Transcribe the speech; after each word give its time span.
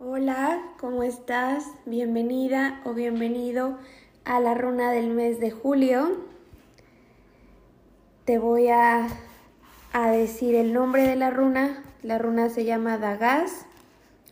Hola, 0.00 0.60
¿cómo 0.80 1.04
estás? 1.04 1.66
Bienvenida 1.86 2.80
o 2.84 2.94
bienvenido 2.94 3.78
a 4.24 4.40
la 4.40 4.54
runa 4.54 4.90
del 4.90 5.10
mes 5.10 5.38
de 5.38 5.52
julio. 5.52 6.16
Te 8.24 8.38
voy 8.38 8.70
a, 8.70 9.06
a 9.92 10.10
decir 10.10 10.56
el 10.56 10.72
nombre 10.72 11.06
de 11.06 11.14
la 11.14 11.30
runa. 11.30 11.84
La 12.02 12.18
runa 12.18 12.50
se 12.50 12.64
llama 12.64 12.98
Dagas, 12.98 13.66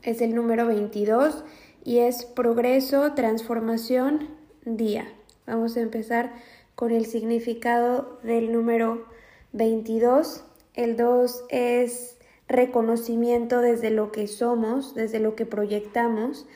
es 0.02 0.20
el 0.20 0.34
número 0.34 0.66
22 0.66 1.44
y 1.84 1.98
es 1.98 2.24
progreso, 2.24 3.12
transformación, 3.12 4.30
día. 4.64 5.06
Vamos 5.46 5.76
a 5.76 5.80
empezar 5.80 6.32
con 6.74 6.90
el 6.90 7.06
significado 7.06 8.18
del 8.24 8.52
número 8.52 9.06
22. 9.52 10.42
El 10.74 10.96
2 10.96 11.44
es 11.50 12.16
reconocimiento 12.52 13.60
desde 13.60 13.90
lo 13.90 14.12
que 14.12 14.28
somos, 14.28 14.94
desde 14.94 15.20
lo 15.20 15.34
que 15.34 15.46
proyectamos, 15.46 16.46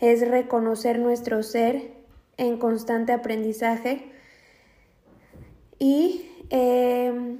es 0.00 0.26
reconocer 0.26 0.98
nuestro 0.98 1.42
ser 1.42 1.92
en 2.36 2.58
constante 2.58 3.12
aprendizaje. 3.12 4.10
Y 5.78 6.28
em, 6.50 7.38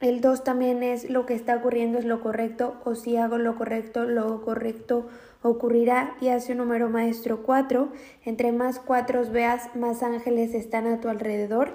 el 0.00 0.20
2 0.20 0.44
también 0.44 0.82
es 0.82 1.08
lo 1.08 1.26
que 1.26 1.34
está 1.34 1.56
ocurriendo 1.56 1.98
es 1.98 2.04
lo 2.04 2.20
correcto, 2.20 2.80
o 2.84 2.94
si 2.94 3.16
hago 3.16 3.38
lo 3.38 3.56
correcto, 3.56 4.04
lo 4.04 4.42
correcto 4.42 5.06
ocurrirá 5.42 6.16
y 6.20 6.28
hace 6.28 6.52
un 6.52 6.58
número 6.58 6.88
maestro 6.88 7.42
4. 7.42 7.92
Entre 8.24 8.50
más 8.52 8.80
cuatros 8.80 9.30
veas, 9.30 9.74
más 9.76 10.02
ángeles 10.02 10.54
están 10.54 10.86
a 10.86 11.00
tu 11.00 11.08
alrededor 11.08 11.72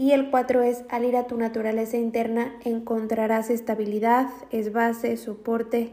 y 0.00 0.12
el 0.12 0.30
4 0.30 0.62
es, 0.62 0.82
al 0.88 1.04
ir 1.04 1.14
a 1.14 1.26
tu 1.26 1.36
naturaleza 1.36 1.98
interna, 1.98 2.54
encontrarás 2.64 3.50
estabilidad, 3.50 4.30
es 4.50 4.72
base, 4.72 5.14
soporte. 5.18 5.90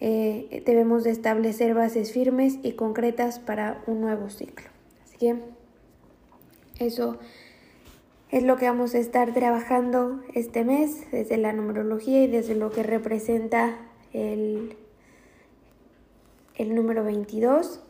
Eh, 0.00 0.62
debemos 0.66 1.02
de 1.02 1.12
establecer 1.12 1.72
bases 1.72 2.12
firmes 2.12 2.58
y 2.62 2.72
concretas 2.72 3.38
para 3.38 3.82
un 3.86 4.02
nuevo 4.02 4.28
ciclo. 4.28 4.68
Así 5.02 5.16
que 5.16 5.36
eso 6.78 7.16
es 8.30 8.42
lo 8.42 8.58
que 8.58 8.66
vamos 8.66 8.94
a 8.94 8.98
estar 8.98 9.32
trabajando 9.32 10.20
este 10.34 10.62
mes 10.62 11.10
desde 11.10 11.38
la 11.38 11.54
numerología 11.54 12.24
y 12.24 12.26
desde 12.26 12.54
lo 12.54 12.70
que 12.70 12.82
representa 12.82 13.78
el, 14.12 14.76
el 16.54 16.74
número 16.74 17.02
22. 17.02 17.80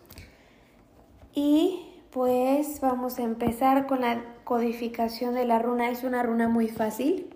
Y 1.34 1.84
pues 2.12 2.80
vamos 2.80 3.18
a 3.18 3.24
empezar 3.24 3.88
con 3.88 4.02
la 4.02 4.22
codificación 4.48 5.34
de 5.34 5.44
la 5.44 5.58
runa. 5.58 5.90
Es 5.90 6.04
una 6.04 6.22
runa 6.22 6.48
muy 6.48 6.68
fácil. 6.68 7.26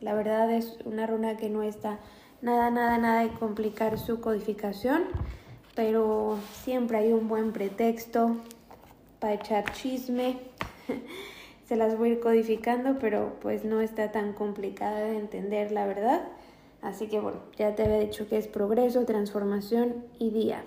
La 0.00 0.12
verdad 0.12 0.50
es 0.50 0.76
una 0.84 1.06
runa 1.06 1.36
que 1.36 1.48
no 1.48 1.62
está 1.62 2.00
nada, 2.40 2.68
nada, 2.72 2.98
nada 2.98 3.22
de 3.22 3.28
complicar 3.28 3.96
su 3.96 4.20
codificación. 4.20 5.04
Pero 5.76 6.36
siempre 6.64 6.98
hay 6.98 7.12
un 7.12 7.28
buen 7.28 7.52
pretexto 7.52 8.38
para 9.20 9.34
echar 9.34 9.72
chisme. 9.72 10.40
Se 11.68 11.76
las 11.76 11.96
voy 11.96 12.08
a 12.08 12.12
ir 12.14 12.20
codificando, 12.20 12.98
pero 12.98 13.36
pues 13.40 13.64
no 13.64 13.80
está 13.80 14.10
tan 14.10 14.32
complicada 14.32 14.98
de 14.98 15.18
entender, 15.18 15.70
la 15.70 15.86
verdad. 15.86 16.26
Así 16.82 17.06
que 17.06 17.20
bueno, 17.20 17.38
ya 17.56 17.76
te 17.76 17.84
había 17.84 18.00
dicho 18.00 18.28
que 18.28 18.36
es 18.36 18.48
progreso, 18.48 19.04
transformación 19.04 20.04
y 20.18 20.30
día. 20.30 20.64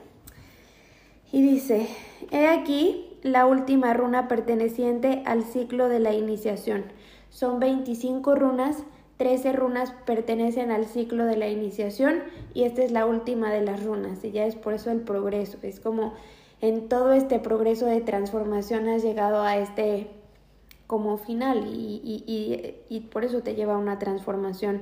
Y 1.33 1.41
dice, 1.41 1.89
he 2.31 2.47
aquí 2.47 3.14
la 3.25 3.47
última 3.47 3.91
runa 3.95 4.27
perteneciente 4.27 5.23
al 5.25 5.43
ciclo 5.43 5.89
de 5.89 5.99
la 5.99 6.13
iniciación. 6.13 6.85
Son 7.31 7.59
25 7.59 8.35
runas, 8.35 8.83
13 9.17 9.51
runas 9.51 9.91
pertenecen 10.05 10.69
al 10.69 10.85
ciclo 10.85 11.25
de 11.25 11.35
la 11.35 11.47
iniciación 11.47 12.19
y 12.53 12.65
esta 12.65 12.83
es 12.83 12.91
la 12.91 13.07
última 13.07 13.51
de 13.51 13.61
las 13.61 13.83
runas 13.83 14.23
y 14.23 14.29
ya 14.29 14.45
es 14.45 14.55
por 14.55 14.75
eso 14.75 14.91
el 14.91 15.01
progreso. 15.01 15.57
Es 15.63 15.79
como 15.79 16.13
en 16.61 16.87
todo 16.87 17.13
este 17.13 17.39
progreso 17.39 17.87
de 17.87 17.99
transformación 17.99 18.87
has 18.89 19.01
llegado 19.01 19.41
a 19.41 19.57
este 19.57 20.07
como 20.85 21.17
final 21.17 21.65
y, 21.65 22.01
y, 22.03 22.75
y, 22.87 22.99
por 22.99 23.25
eso 23.25 23.41
te 23.41 23.55
lleva 23.55 23.73
a 23.73 23.79
una 23.79 23.97
transformación. 23.97 24.81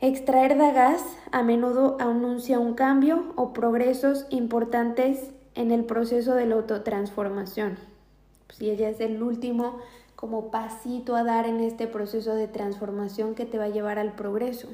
Extraer 0.00 0.58
dagas 0.58 1.02
a 1.32 1.42
menudo 1.42 1.96
anuncia 1.98 2.58
un 2.58 2.74
cambio 2.74 3.32
o 3.36 3.54
progresos 3.54 4.26
importantes 4.28 5.30
en 5.54 5.70
el 5.70 5.84
proceso 5.84 6.34
de 6.34 6.46
la 6.46 6.56
autotransformación. 6.56 7.78
Si 8.50 8.70
ella 8.70 8.88
es 8.88 9.00
el 9.00 9.22
último 9.22 9.78
como 10.20 10.50
pasito 10.50 11.16
a 11.16 11.24
dar 11.24 11.46
en 11.46 11.60
este 11.60 11.86
proceso 11.86 12.34
de 12.34 12.46
transformación 12.46 13.34
que 13.34 13.46
te 13.46 13.56
va 13.56 13.64
a 13.64 13.70
llevar 13.70 13.98
al 13.98 14.12
progreso. 14.12 14.68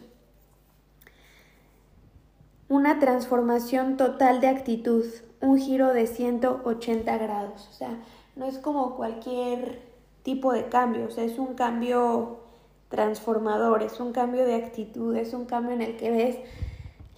Una 2.69 2.99
transformación 2.99 3.97
total 3.97 4.41
de 4.41 4.49
actitud, 4.49 5.05
un 5.41 5.59
giro 5.59 5.93
de 5.93 6.09
180 6.09 7.19
grados. 7.19 7.69
O 7.71 7.73
sea, 7.73 7.97
no 8.35 8.47
es 8.47 8.59
como 8.59 8.97
cualquier 8.97 9.83
tipo 10.25 10.53
de 10.53 10.69
cambio, 10.69 11.07
o 11.07 11.11
sea, 11.11 11.23
es 11.23 11.39
un 11.39 11.55
cambio 11.55 12.41
transformador, 12.89 13.85
es 13.85 14.01
un 14.01 14.13
cambio 14.13 14.45
de 14.45 14.57
actitud, 14.57 15.15
es 15.15 15.33
un 15.33 15.45
cambio 15.45 15.75
en 15.75 15.83
el 15.83 15.97
que 15.97 16.11
ves 16.11 16.39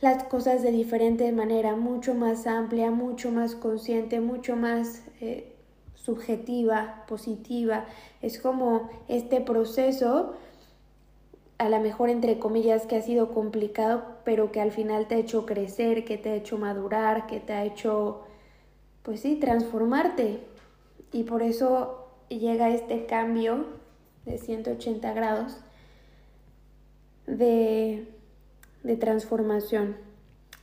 las 0.00 0.25
cosas 0.25 0.62
de 0.62 0.70
diferente 0.70 1.31
manera, 1.32 1.75
mucho 1.75 2.14
más 2.14 2.47
amplia, 2.47 2.91
mucho 2.91 3.32
más 3.32 3.54
consciente, 3.54 4.20
mucho 4.20 4.54
más 4.54 5.03
eh, 5.20 5.53
subjetiva, 5.94 7.04
positiva. 7.09 7.84
Es 8.22 8.38
como 8.38 8.88
este 9.09 9.41
proceso, 9.41 10.34
a 11.59 11.69
lo 11.69 11.81
mejor 11.81 12.10
entre 12.10 12.38
comillas, 12.38 12.86
que 12.86 12.97
ha 12.97 13.03
sido 13.03 13.34
complicado, 13.34 14.04
pero 14.25 14.53
que 14.53 14.60
al 14.60 14.70
final 14.70 15.09
te 15.09 15.16
ha 15.16 15.19
hecho 15.19 15.47
crecer, 15.47 16.04
que 16.04 16.16
te 16.16 16.30
ha 16.30 16.34
hecho 16.36 16.59
madurar, 16.59 17.26
que 17.26 17.41
te 17.41 17.53
ha 17.53 17.65
hecho, 17.65 18.22
pues 19.03 19.20
sí, 19.20 19.34
transformarte. 19.34 20.44
Y 21.12 21.25
por 21.25 21.42
eso 21.42 22.09
llega 22.28 22.70
este 22.70 23.06
cambio 23.06 23.66
de 24.26 24.38
180 24.38 25.12
grados 25.12 25.56
de 27.26 28.06
de 28.83 28.97
transformación. 28.97 29.97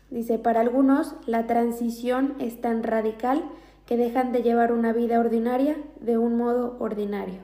Dice, 0.09 0.37
para 0.39 0.61
algunos 0.61 1.13
la 1.25 1.47
transición 1.47 2.35
es 2.39 2.61
tan 2.61 2.83
radical 2.83 3.43
que 3.85 3.97
dejan 3.97 4.31
de 4.31 4.43
llevar 4.43 4.71
una 4.71 4.93
vida 4.93 5.19
ordinaria 5.19 5.75
de 5.99 6.17
un 6.17 6.37
modo 6.37 6.77
ordinario. 6.79 7.39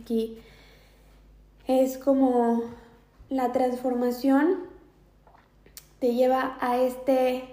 Aquí 0.00 0.38
es 1.66 1.98
como 1.98 2.62
la 3.28 3.52
transformación 3.52 4.64
te 5.98 6.14
lleva 6.14 6.56
a 6.60 6.78
este 6.78 7.44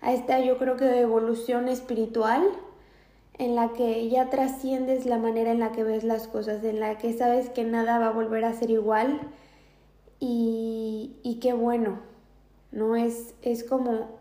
a 0.00 0.12
esta 0.12 0.40
yo 0.40 0.58
creo 0.58 0.76
que 0.76 1.00
evolución 1.00 1.68
espiritual 1.68 2.42
en 3.38 3.54
la 3.54 3.72
que 3.72 4.08
ya 4.08 4.30
trasciendes 4.30 5.06
la 5.06 5.18
manera 5.18 5.52
en 5.52 5.60
la 5.60 5.72
que 5.72 5.84
ves 5.84 6.02
las 6.02 6.26
cosas, 6.26 6.64
en 6.64 6.80
la 6.80 6.98
que 6.98 7.12
sabes 7.12 7.50
que 7.50 7.64
nada 7.64 7.98
va 7.98 8.08
a 8.08 8.12
volver 8.12 8.44
a 8.44 8.52
ser 8.52 8.70
igual, 8.70 9.20
y, 10.24 11.16
y 11.24 11.40
qué 11.40 11.52
bueno, 11.52 11.98
¿no? 12.70 12.94
Es, 12.94 13.34
es 13.42 13.64
como, 13.64 14.20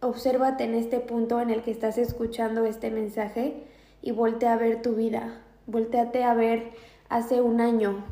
obsérvate 0.00 0.64
en 0.64 0.74
este 0.74 0.98
punto 0.98 1.42
en 1.42 1.50
el 1.50 1.62
que 1.62 1.70
estás 1.70 1.98
escuchando 1.98 2.64
este 2.64 2.90
mensaje 2.90 3.64
y 4.00 4.12
voltea 4.12 4.54
a 4.54 4.56
ver 4.56 4.80
tu 4.80 4.94
vida, 4.94 5.42
volteate 5.66 6.24
a 6.24 6.32
ver 6.32 6.70
hace 7.10 7.42
un 7.42 7.60
año, 7.60 8.02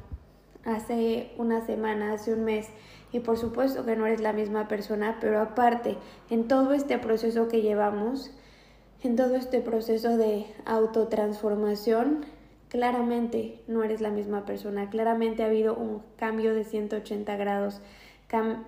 hace 0.67 1.31
una 1.39 1.65
semana, 1.65 2.13
hace 2.13 2.35
un 2.35 2.45
mes. 2.45 2.69
Y 3.11 3.21
por 3.21 3.39
supuesto 3.39 3.87
que 3.87 3.97
no 3.97 4.05
eres 4.05 4.21
la 4.21 4.35
misma 4.35 4.69
persona, 4.69 5.17
pero 5.19 5.41
aparte, 5.41 5.97
en 6.29 6.47
todo 6.47 6.75
este 6.75 6.99
proceso 6.99 7.49
que 7.49 7.63
llevamos, 7.63 8.33
en 9.03 9.17
todo 9.17 9.35
este 9.37 9.63
proceso 9.63 10.19
de 10.19 10.45
autotransformación, 10.67 12.27
claramente 12.71 13.61
no 13.67 13.83
eres 13.83 14.01
la 14.01 14.11
misma 14.11 14.47
persona, 14.47 14.89
claramente 14.89 15.43
ha 15.43 15.47
habido 15.47 15.75
un 15.75 16.03
cambio 16.17 16.55
de 16.55 16.65
180 16.65 17.37
grados, 17.37 17.83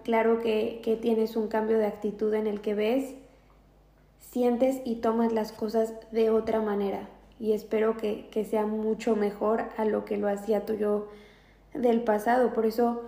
claro 0.02 0.40
que, 0.40 0.98
tienes 1.00 1.36
un 1.36 1.48
cambio 1.48 1.78
de 1.78 1.86
actitud 1.86 2.34
en 2.34 2.46
el 2.46 2.60
que 2.60 2.74
ves, 2.74 3.14
sientes 4.20 4.82
y 4.84 4.96
tomas 4.96 5.32
las 5.32 5.52
cosas 5.52 5.94
de 6.10 6.30
otra 6.30 6.60
manera 6.60 7.08
y 7.38 7.52
espero 7.52 7.96
que, 7.96 8.28
que 8.30 8.44
sea 8.44 8.66
mucho 8.66 9.14
mejor 9.16 9.64
a 9.76 9.84
lo 9.84 10.04
que 10.04 10.16
lo 10.16 10.28
hacía 10.28 10.66
tú 10.66 10.74
yo 10.74 11.08
del 11.72 12.02
pasado, 12.02 12.52
por 12.52 12.66
eso 12.66 13.02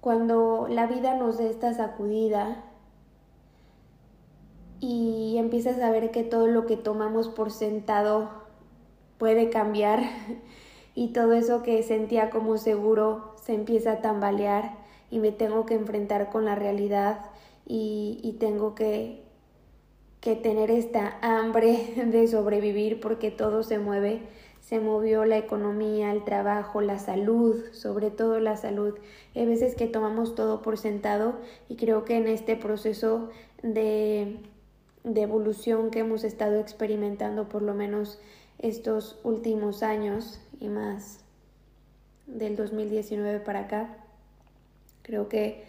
cuando 0.00 0.68
la 0.70 0.86
vida 0.86 1.16
nos 1.16 1.38
dé 1.38 1.50
esta 1.50 1.74
sacudida, 1.74 2.62
y 4.78 5.36
empiezas 5.38 5.80
a 5.80 5.90
ver 5.90 6.10
que 6.10 6.22
todo 6.22 6.46
lo 6.46 6.66
que 6.66 6.76
tomamos 6.76 7.28
por 7.28 7.50
sentado 7.50 8.45
puede 9.18 9.50
cambiar 9.50 10.02
y 10.94 11.08
todo 11.08 11.32
eso 11.34 11.62
que 11.62 11.82
sentía 11.82 12.30
como 12.30 12.58
seguro 12.58 13.34
se 13.42 13.54
empieza 13.54 13.92
a 13.92 14.00
tambalear 14.00 14.74
y 15.10 15.18
me 15.18 15.32
tengo 15.32 15.66
que 15.66 15.74
enfrentar 15.74 16.30
con 16.30 16.44
la 16.44 16.54
realidad 16.54 17.20
y, 17.68 18.36
tengo 18.38 18.74
que, 18.74 19.22
que 20.20 20.36
tener 20.36 20.70
esta 20.70 21.18
hambre 21.20 21.94
de 22.06 22.26
sobrevivir 22.28 23.00
porque 23.00 23.30
todo 23.30 23.62
se 23.62 23.78
mueve. 23.78 24.22
se 24.60 24.80
movió 24.80 25.24
la 25.24 25.36
economía, 25.36 26.10
el 26.10 26.24
trabajo, 26.24 26.80
la 26.80 26.98
salud, 26.98 27.56
sobre 27.72 28.10
todo 28.10 28.40
la 28.40 28.56
salud. 28.56 28.98
Hay 29.36 29.46
veces 29.46 29.76
que 29.76 29.86
tomamos 29.86 30.34
todo 30.34 30.60
por 30.60 30.76
sentado 30.76 31.36
y 31.68 31.76
creo 31.76 32.04
que 32.04 32.16
en 32.16 32.26
este 32.26 32.56
proceso 32.56 33.28
de, 33.62 34.38
de 35.04 35.22
evolución 35.22 35.90
que 35.90 36.00
hemos 36.00 36.24
estado 36.24 36.58
experimentando 36.58 37.48
por 37.48 37.62
lo 37.62 37.74
menos 37.74 38.18
estos 38.58 39.18
últimos 39.24 39.82
años 39.82 40.40
y 40.60 40.68
más 40.68 41.20
del 42.26 42.56
2019 42.56 43.40
para 43.40 43.60
acá, 43.60 43.88
creo 45.02 45.28
que, 45.28 45.64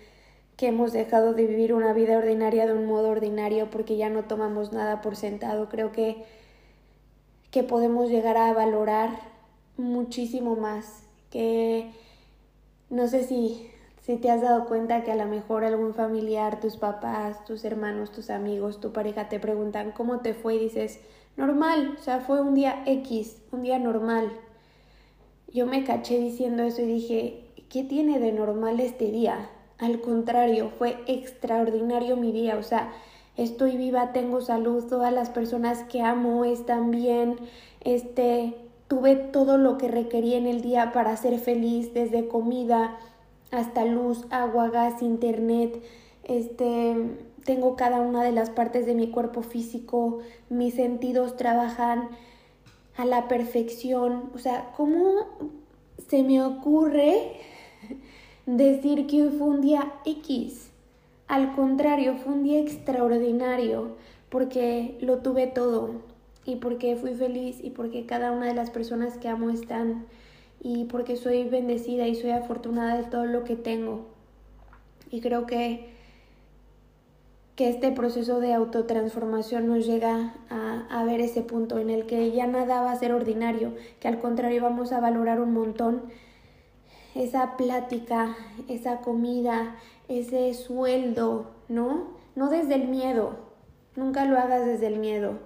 que 0.55 0.67
hemos 0.67 0.93
dejado 0.93 1.33
de 1.33 1.45
vivir 1.45 1.73
una 1.73 1.93
vida 1.93 2.17
ordinaria 2.17 2.65
de 2.65 2.73
un 2.73 2.85
modo 2.85 3.09
ordinario 3.09 3.69
porque 3.69 3.97
ya 3.97 4.09
no 4.09 4.23
tomamos 4.23 4.71
nada 4.73 5.01
por 5.01 5.15
sentado. 5.15 5.69
Creo 5.69 5.91
que, 5.91 6.25
que 7.51 7.63
podemos 7.63 8.09
llegar 8.09 8.37
a 8.37 8.53
valorar 8.53 9.11
muchísimo 9.77 10.55
más, 10.55 11.03
que 11.29 11.91
no 12.89 13.07
sé 13.07 13.23
si 13.23 13.69
si 14.07 14.15
te 14.15 14.31
has 14.31 14.41
dado 14.41 14.67
cuenta 14.67 15.03
que 15.03 15.11
a 15.11 15.17
lo 15.17 15.25
mejor 15.25 15.65
algún 15.65 15.93
familiar, 15.93 16.61
tus 16.61 16.77
papás, 16.77 17.43
tus 17.43 17.65
hermanos, 17.65 18.09
tus 18.09 18.29
amigos, 18.29 18.79
tu 18.79 18.93
pareja 18.93 19.27
te 19.27 19.37
preguntan 19.37 19.91
cómo 19.91 20.21
te 20.21 20.33
fue 20.33 20.55
y 20.55 20.59
dices, 20.59 21.01
normal, 21.37 21.95
o 21.97 22.01
sea, 22.01 22.19
fue 22.19 22.41
un 22.41 22.55
día 22.55 22.83
X, 22.85 23.41
un 23.51 23.63
día 23.63 23.79
normal. 23.79 24.31
Yo 25.53 25.65
me 25.65 25.83
caché 25.83 26.19
diciendo 26.19 26.63
eso 26.63 26.81
y 26.81 26.85
dije, 26.85 27.43
¿qué 27.69 27.83
tiene 27.83 28.19
de 28.19 28.33
normal 28.33 28.79
este 28.79 29.11
día? 29.11 29.49
Al 29.77 30.01
contrario, 30.01 30.71
fue 30.77 30.97
extraordinario 31.05 32.17
mi 32.17 32.31
día, 32.31 32.57
o 32.57 32.63
sea, 32.63 32.91
estoy 33.37 33.77
viva, 33.77 34.11
tengo 34.11 34.41
salud, 34.41 34.85
todas 34.85 35.13
las 35.13 35.29
personas 35.29 35.83
que 35.83 36.01
amo 36.01 36.43
están 36.43 36.89
bien, 36.91 37.37
este, 37.81 38.55
tuve 38.87 39.15
todo 39.15 39.57
lo 39.57 39.77
que 39.77 39.87
requería 39.87 40.37
en 40.37 40.47
el 40.47 40.61
día 40.61 40.91
para 40.91 41.15
ser 41.15 41.37
feliz, 41.39 41.93
desde 41.93 42.27
comida, 42.27 42.97
hasta 43.51 43.85
luz, 43.85 44.25
agua, 44.31 44.69
gas, 44.69 45.01
internet, 45.03 45.81
este, 46.23 46.95
tengo 47.47 47.77
cada 47.77 48.01
una 48.01 48.23
de 48.23 48.33
las 48.33 48.49
partes 48.49 48.85
de 48.85 48.93
mi 48.93 49.09
cuerpo 49.09 49.41
físico, 49.41 50.19
mis 50.49 50.75
sentidos 50.75 51.37
trabajan 51.37 52.09
a 52.97 53.05
la 53.05 53.29
perfección, 53.29 54.29
o 54.35 54.37
sea, 54.37 54.73
¿cómo 54.75 55.25
se 56.09 56.23
me 56.23 56.43
ocurre 56.43 57.31
decir 58.45 59.07
que 59.07 59.23
hoy 59.23 59.29
fue 59.29 59.47
un 59.47 59.61
día 59.61 59.93
X? 60.05 60.71
Al 61.29 61.55
contrario, 61.55 62.15
fue 62.17 62.33
un 62.33 62.43
día 62.43 62.59
extraordinario 62.59 63.95
porque 64.29 64.97
lo 64.99 65.19
tuve 65.19 65.47
todo 65.47 66.01
y 66.43 66.57
porque 66.57 66.97
fui 66.97 67.13
feliz 67.13 67.63
y 67.63 67.69
porque 67.69 68.05
cada 68.05 68.33
una 68.33 68.47
de 68.47 68.55
las 68.55 68.71
personas 68.71 69.17
que 69.17 69.29
amo 69.29 69.51
están 69.51 70.05
y 70.61 70.83
porque 70.85 71.15
soy 71.15 71.45
bendecida 71.45 72.07
y 72.07 72.15
soy 72.15 72.31
afortunada 72.31 72.97
de 72.97 73.03
todo 73.09 73.25
lo 73.25 73.45
que 73.45 73.55
tengo. 73.55 74.05
Y 75.09 75.21
creo 75.21 75.45
que, 75.45 75.96
que 77.57 77.69
este 77.69 77.91
proceso 77.91 78.39
de 78.39 78.53
autotransformación 78.53 79.67
nos 79.67 79.85
llega 79.85 80.35
a, 80.49 80.87
a 80.89 81.03
ver 81.03 81.19
ese 81.19 81.41
punto 81.41 81.77
en 81.79 81.89
el 81.89 82.05
que 82.05 82.31
ya 82.31 82.47
nada 82.47 82.81
va 82.81 82.91
a 82.91 82.95
ser 82.95 83.11
ordinario, 83.11 83.73
que 83.99 84.07
al 84.07 84.19
contrario 84.19 84.63
vamos 84.63 84.93
a 84.93 85.01
valorar 85.01 85.41
un 85.41 85.51
montón 85.51 86.03
esa 87.15 87.57
plática, 87.57 88.37
esa 88.69 89.01
comida, 89.01 89.75
ese 90.07 90.53
sueldo, 90.53 91.51
¿no? 91.67 92.15
No 92.35 92.49
desde 92.49 92.75
el 92.75 92.87
miedo, 92.87 93.35
nunca 93.97 94.23
lo 94.23 94.39
hagas 94.39 94.65
desde 94.65 94.87
el 94.87 94.99
miedo 94.99 95.39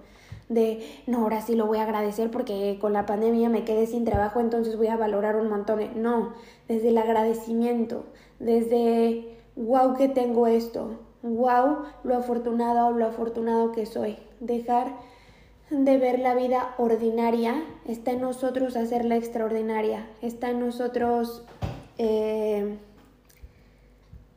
de, 0.52 0.86
no, 1.08 1.19
ahora 1.19 1.42
sí 1.42 1.56
lo 1.56 1.66
voy 1.66 1.78
a 1.78 1.84
agradecer 1.84 2.30
porque 2.30 2.78
con 2.80 2.92
la 2.94 3.06
pandemia 3.06 3.50
me 3.50 3.63
quedé 3.63 3.88
sin 3.88 4.04
trabajo, 4.04 4.42
entonces 4.42 4.75
voy 4.75 4.88
a 4.88 4.98
valorar 4.98 5.38
un 5.38 5.50
montón. 5.50 6.02
No, 6.02 6.34
desde 6.68 6.90
el 6.90 6.98
agradecimiento, 6.98 8.04
desde, 8.40 9.38
wow 9.56 9.96
que 9.96 10.10
tengo 10.10 10.48
esto, 10.48 11.00
wow 11.24 11.84
lo 12.04 12.16
afortunado 12.16 12.88
o 12.88 12.92
lo 12.92 13.06
afortunado 13.06 13.72
que 13.72 13.86
soy. 13.86 14.18
Dejar 14.40 14.94
de 15.70 15.98
ver 15.98 16.20
la 16.20 16.36
vida 16.36 16.76
ordinaria, 16.78 17.64
está 17.86 18.12
en 18.12 18.22
nosotros 18.22 18.76
hacerla 18.76 19.16
extraordinaria, 19.16 20.08
está 20.22 20.50
en 20.50 20.60
nosotros... 20.60 21.44
Eh, 21.98 22.78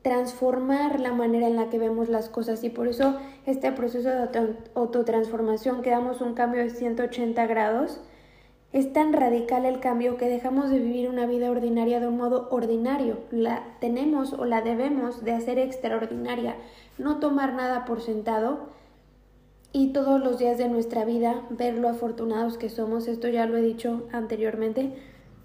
transformar 0.05 1.01
la 1.01 1.13
manera 1.13 1.47
en 1.47 1.57
la 1.57 1.71
que 1.71 1.79
vemos 1.79 2.11
las 2.11 2.29
cosas 2.29 2.63
y 2.63 2.69
por 2.69 2.89
eso 2.89 3.17
este 3.47 3.73
proceso 3.73 4.11
de 4.11 4.55
autotransformación 4.75 5.81
que 5.81 5.89
damos 5.89 6.21
un 6.21 6.35
cambio 6.35 6.63
de 6.63 6.69
180 6.69 7.47
grados 7.47 8.01
es 8.75 8.93
tan 8.93 9.15
radical 9.15 9.65
el 9.65 9.81
cambio 9.81 10.19
que 10.19 10.29
dejamos 10.29 10.69
de 10.69 10.81
vivir 10.81 11.09
una 11.09 11.25
vida 11.25 11.51
ordinaria 11.51 11.99
de 11.99 12.09
un 12.09 12.19
modo 12.19 12.49
ordinario. 12.51 13.21
La 13.31 13.65
tenemos 13.81 14.35
o 14.35 14.45
la 14.45 14.61
debemos 14.61 15.25
de 15.25 15.33
hacer 15.33 15.59
extraordinaria, 15.59 16.57
no 16.99 17.21
tomar 17.21 17.55
nada 17.55 17.87
por 17.87 18.03
sentado 18.03 18.69
y 19.73 19.95
todos 19.95 20.23
los 20.23 20.39
días 20.39 20.59
de 20.59 20.69
nuestra 20.69 21.07
vida 21.07 21.47
ver 21.49 21.79
lo 21.79 21.89
afortunados 21.89 22.59
que 22.59 22.69
somos. 22.69 23.09
Esto 23.09 23.29
ya 23.29 23.47
lo 23.47 23.57
he 23.57 23.63
dicho 23.63 24.03
anteriormente, 24.13 24.93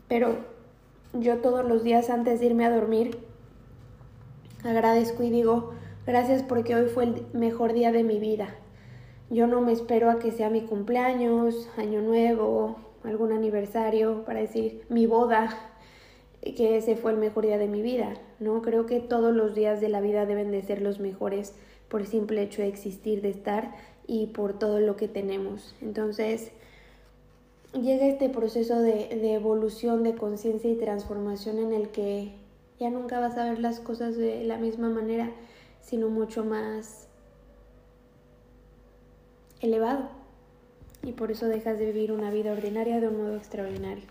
pero 0.09 0.35
yo 1.13 1.37
todos 1.37 1.65
los 1.65 1.85
días 1.85 2.09
antes 2.09 2.41
de 2.41 2.47
irme 2.47 2.65
a 2.65 2.75
dormir 2.75 3.29
Agradezco 4.63 5.23
y 5.23 5.29
digo, 5.29 5.71
gracias 6.05 6.43
porque 6.43 6.75
hoy 6.75 6.87
fue 6.87 7.05
el 7.05 7.25
mejor 7.31 7.71
día 7.71 7.93
de 7.93 8.03
mi 8.03 8.19
vida. 8.19 8.49
Yo 9.29 9.47
no 9.47 9.61
me 9.61 9.71
espero 9.71 10.09
a 10.09 10.19
que 10.19 10.31
sea 10.31 10.49
mi 10.49 10.61
cumpleaños, 10.61 11.69
año 11.77 12.01
nuevo, 12.01 12.75
algún 13.03 13.31
aniversario 13.31 14.23
para 14.25 14.39
decir 14.39 14.83
mi 14.89 15.05
boda, 15.05 15.57
que 16.41 16.77
ese 16.77 16.95
fue 16.95 17.11
el 17.11 17.17
mejor 17.17 17.45
día 17.45 17.57
de 17.57 17.67
mi 17.67 17.81
vida. 17.81 18.13
No 18.39 18.61
creo 18.61 18.85
que 18.85 18.99
todos 18.99 19.33
los 19.33 19.55
días 19.55 19.81
de 19.81 19.89
la 19.89 20.01
vida 20.01 20.25
deben 20.25 20.51
de 20.51 20.61
ser 20.61 20.81
los 20.81 20.99
mejores 20.99 21.53
por 21.89 22.01
el 22.01 22.07
simple 22.07 22.41
hecho 22.41 22.61
de 22.61 22.67
existir, 22.67 23.21
de 23.21 23.29
estar 23.29 23.75
y 24.07 24.27
por 24.27 24.57
todo 24.57 24.79
lo 24.79 24.95
que 24.95 25.07
tenemos. 25.07 25.75
Entonces, 25.81 26.51
llega 27.73 28.07
este 28.07 28.29
proceso 28.29 28.79
de, 28.79 29.07
de 29.09 29.33
evolución, 29.33 30.03
de 30.03 30.15
conciencia 30.15 30.69
y 30.69 30.75
transformación 30.75 31.59
en 31.59 31.73
el 31.73 31.89
que 31.89 32.33
ya 32.79 32.89
nunca 32.89 33.19
vas 33.19 33.37
a 33.37 33.49
ver 33.49 33.59
las 33.59 33.79
cosas 33.79 34.15
de 34.15 34.43
la 34.45 34.57
misma 34.57 34.89
manera, 34.89 35.31
sino 35.81 36.09
mucho 36.09 36.45
más 36.45 37.07
elevado. 39.61 40.18
Y 41.03 41.13
por 41.13 41.31
eso 41.31 41.47
dejas 41.47 41.79
de 41.79 41.85
vivir 41.85 42.11
una 42.11 42.29
vida 42.29 42.51
ordinaria 42.51 42.99
de 42.99 43.07
un 43.07 43.17
modo 43.17 43.35
extraordinario. 43.35 44.03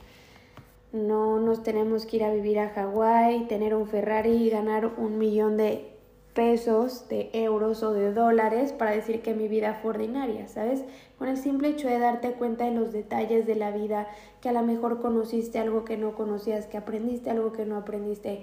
No 0.93 1.39
nos 1.39 1.63
tenemos 1.63 2.07
que 2.07 2.17
ir 2.17 2.25
a 2.25 2.33
vivir 2.33 2.59
a 2.59 2.71
Hawái, 2.71 3.47
tener 3.47 3.75
un 3.75 3.87
Ferrari 3.87 4.31
y 4.31 4.51
ganar 4.51 4.87
un 4.97 5.19
millón 5.19 5.59
de 5.59 5.99
pesos, 6.39 7.09
de 7.09 7.31
euros 7.33 7.83
o 7.83 7.93
de 7.93 8.13
dólares 8.13 8.73
para 8.73 8.93
decir 8.93 9.23
que 9.23 9.35
mi 9.35 9.49
vida 9.49 9.75
fue 9.83 9.91
ordinaria, 9.91 10.47
¿sabes? 10.47 10.85
Con 11.19 11.27
el 11.27 11.37
simple 11.37 11.69
hecho 11.69 11.89
de 11.89 11.99
darte 11.99 12.33
cuenta 12.35 12.65
de 12.65 12.71
los 12.71 12.93
detalles 12.93 13.45
de 13.45 13.57
la 13.57 13.73
vida, 13.73 14.07
que 14.41 14.49
a 14.49 14.53
lo 14.53 14.63
mejor 14.63 15.01
conociste 15.01 15.59
algo 15.59 15.85
que 15.85 15.97
no 15.97 16.15
conocías, 16.15 16.67
que 16.67 16.77
aprendiste 16.77 17.31
algo 17.31 17.53
que 17.53 17.67
no 17.67 17.77
aprendiste, 17.77 18.43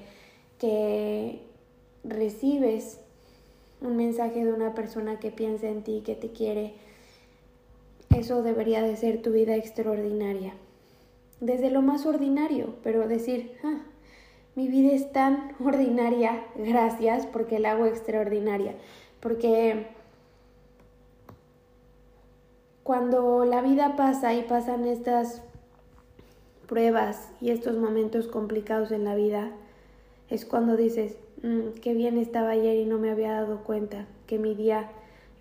que 0.60 1.42
recibes 2.04 3.00
un 3.80 3.96
mensaje 3.96 4.44
de 4.44 4.52
una 4.52 4.76
persona 4.76 5.20
que 5.20 5.32
piensa 5.32 5.68
en 5.68 5.84
ti, 5.84 6.04
que 6.06 6.16
te 6.16 6.32
quiere, 6.32 6.74
eso 8.18 8.44
debería 8.44 8.82
de 8.82 8.96
ser 8.96 9.22
tu 9.22 9.32
vida 9.32 9.56
extraordinaria. 9.56 10.54
Desde 11.40 11.70
lo 11.70 11.82
más 11.82 12.06
ordinario, 12.06 12.76
pero 12.84 13.08
decir, 13.08 13.58
ah, 13.64 13.82
mi 14.56 14.68
vida 14.68 14.94
es 14.94 15.12
tan 15.12 15.56
ordinaria, 15.64 16.44
gracias, 16.56 17.28
porque 17.28 17.60
la 17.60 17.72
hago 17.72 17.86
extraordinaria. 17.86 18.76
Porque 19.20 19.88
cuando 22.84 23.46
la 23.46 23.62
vida 23.62 23.96
pasa 23.96 24.34
y 24.34 24.44
pasan 24.44 24.86
estas 24.86 25.42
pruebas 26.68 27.30
y 27.42 27.52
estos 27.52 27.78
momentos 27.78 28.28
complicados 28.28 28.92
en 28.92 29.04
la 29.04 29.16
vida, 29.16 29.52
es 30.30 30.46
cuando 30.46 30.76
dices, 30.76 31.18
mm, 31.44 31.80
qué 31.82 31.94
bien 31.94 32.18
estaba 32.18 32.52
ayer 32.52 32.78
y 32.78 32.86
no 32.86 32.98
me 32.98 33.12
había 33.12 33.34
dado 33.34 33.64
cuenta 33.64 34.08
que 34.28 34.40
mi 34.40 34.56
día 34.56 34.90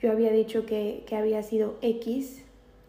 yo 0.01 0.11
había 0.11 0.31
dicho 0.31 0.67
que, 0.67 1.05
que 1.07 1.17
había 1.17 1.43
sido 1.43 1.77
X 1.81 2.44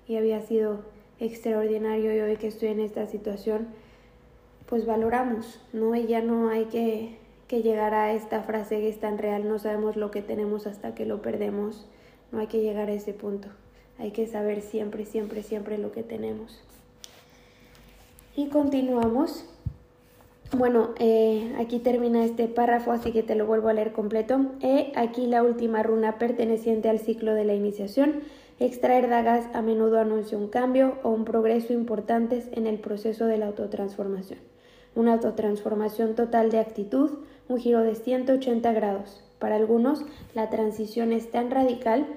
y 0.07 0.17
había 0.17 0.41
sido 0.41 0.79
extraordinario 1.19 2.15
y 2.15 2.19
hoy 2.19 2.37
que 2.37 2.47
estoy 2.47 2.69
en 2.69 2.79
esta 2.79 3.07
situación, 3.07 3.67
pues 4.67 4.85
valoramos, 4.85 5.59
¿no? 5.73 5.95
Y 5.95 6.07
ya 6.07 6.21
no 6.21 6.49
hay 6.49 6.65
que, 6.65 7.17
que 7.47 7.61
llegar 7.61 7.93
a 7.93 8.13
esta 8.13 8.41
frase 8.41 8.79
que 8.79 8.89
es 8.89 8.99
tan 8.99 9.17
real, 9.17 9.47
no 9.47 9.59
sabemos 9.59 9.95
lo 9.95 10.11
que 10.11 10.21
tenemos 10.21 10.67
hasta 10.67 10.95
que 10.95 11.05
lo 11.05 11.21
perdemos, 11.21 11.87
no 12.31 12.39
hay 12.39 12.47
que 12.47 12.61
llegar 12.61 12.89
a 12.89 12.93
ese 12.93 13.13
punto, 13.13 13.47
hay 13.97 14.11
que 14.11 14.27
saber 14.27 14.61
siempre, 14.61 15.05
siempre, 15.05 15.43
siempre 15.43 15.77
lo 15.77 15.91
que 15.91 16.03
tenemos. 16.03 16.63
Y 18.35 18.47
continuamos. 18.47 19.45
Bueno, 20.51 20.89
eh, 20.99 21.55
aquí 21.57 21.79
termina 21.79 22.23
este 22.23 22.47
párrafo, 22.47 22.91
así 22.91 23.11
que 23.11 23.23
te 23.23 23.33
lo 23.33 23.45
vuelvo 23.45 23.69
a 23.69 23.73
leer 23.73 23.93
completo. 23.93 24.45
E 24.61 24.91
aquí 24.95 25.25
la 25.25 25.41
última 25.41 25.83
runa 25.83 26.17
perteneciente 26.19 26.89
al 26.89 26.99
ciclo 26.99 27.33
de 27.33 27.45
la 27.45 27.53
iniciación. 27.53 28.21
Extraer 28.57 29.09
dagas 29.09 29.47
a 29.53 29.61
menudo 29.61 29.99
anuncia 29.99 30.37
un 30.37 30.47
cambio 30.47 30.97
o 31.03 31.09
un 31.09 31.25
progreso 31.25 31.73
importantes 31.73 32.47
en 32.53 32.67
el 32.67 32.79
proceso 32.79 33.25
de 33.25 33.37
la 33.37 33.47
autotransformación. 33.47 34.39
Una 34.95 35.13
autotransformación 35.13 36.15
total 36.15 36.51
de 36.51 36.59
actitud, 36.59 37.11
un 37.49 37.57
giro 37.59 37.81
de 37.81 37.95
180 37.95 38.71
grados. 38.71 39.21
Para 39.39 39.57
algunos, 39.57 40.05
la 40.33 40.49
transición 40.49 41.11
es 41.11 41.29
tan 41.31 41.51
radical 41.51 42.07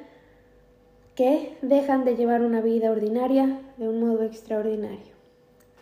que 1.16 1.57
dejan 1.62 2.04
de 2.04 2.14
llevar 2.14 2.42
una 2.42 2.61
vida 2.61 2.92
ordinaria 2.92 3.61
de 3.76 3.88
un 3.88 3.99
modo 3.99 4.23
extraordinario. 4.23 5.12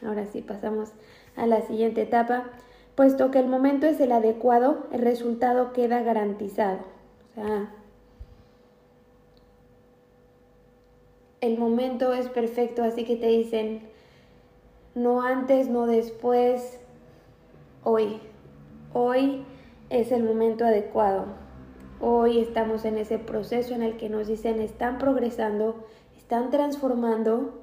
Ahora 0.02 0.24
sí, 0.24 0.40
pasamos 0.40 0.92
a 1.36 1.46
la 1.46 1.60
siguiente 1.60 2.00
etapa. 2.00 2.44
Puesto 2.94 3.30
que 3.30 3.40
el 3.40 3.46
momento 3.46 3.86
es 3.86 4.00
el 4.00 4.12
adecuado, 4.12 4.86
el 4.90 5.02
resultado 5.02 5.74
queda 5.74 6.00
garantizado. 6.00 6.78
O 7.30 7.34
sea, 7.34 7.70
el 11.46 11.58
momento 11.58 12.12
es 12.12 12.28
perfecto, 12.28 12.82
así 12.82 13.04
que 13.04 13.16
te 13.16 13.28
dicen, 13.28 13.82
no 14.94 15.22
antes, 15.22 15.68
no 15.68 15.86
después, 15.86 16.78
hoy. 17.84 18.20
Hoy 18.92 19.44
es 19.90 20.10
el 20.10 20.24
momento 20.24 20.64
adecuado. 20.64 21.26
Hoy 22.00 22.40
estamos 22.40 22.84
en 22.84 22.98
ese 22.98 23.18
proceso 23.18 23.74
en 23.74 23.82
el 23.82 23.96
que 23.96 24.08
nos 24.08 24.26
dicen 24.26 24.60
están 24.60 24.98
progresando, 24.98 25.76
están 26.16 26.50
transformando, 26.50 27.62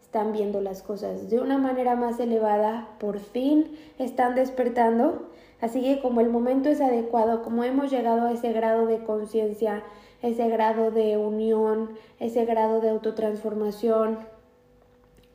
están 0.00 0.32
viendo 0.32 0.60
las 0.60 0.82
cosas 0.82 1.28
de 1.28 1.40
una 1.40 1.58
manera 1.58 1.96
más 1.96 2.18
elevada, 2.20 2.88
por 2.98 3.18
fin 3.18 3.76
están 3.98 4.34
despertando. 4.34 5.28
Así 5.60 5.82
que 5.82 6.00
como 6.00 6.20
el 6.20 6.30
momento 6.30 6.68
es 6.68 6.80
adecuado, 6.80 7.42
como 7.42 7.64
hemos 7.64 7.90
llegado 7.90 8.26
a 8.26 8.32
ese 8.32 8.52
grado 8.52 8.86
de 8.86 9.04
conciencia, 9.04 9.82
ese 10.24 10.48
grado 10.48 10.90
de 10.90 11.18
unión, 11.18 11.90
ese 12.18 12.46
grado 12.46 12.80
de 12.80 12.88
autotransformación, 12.88 14.20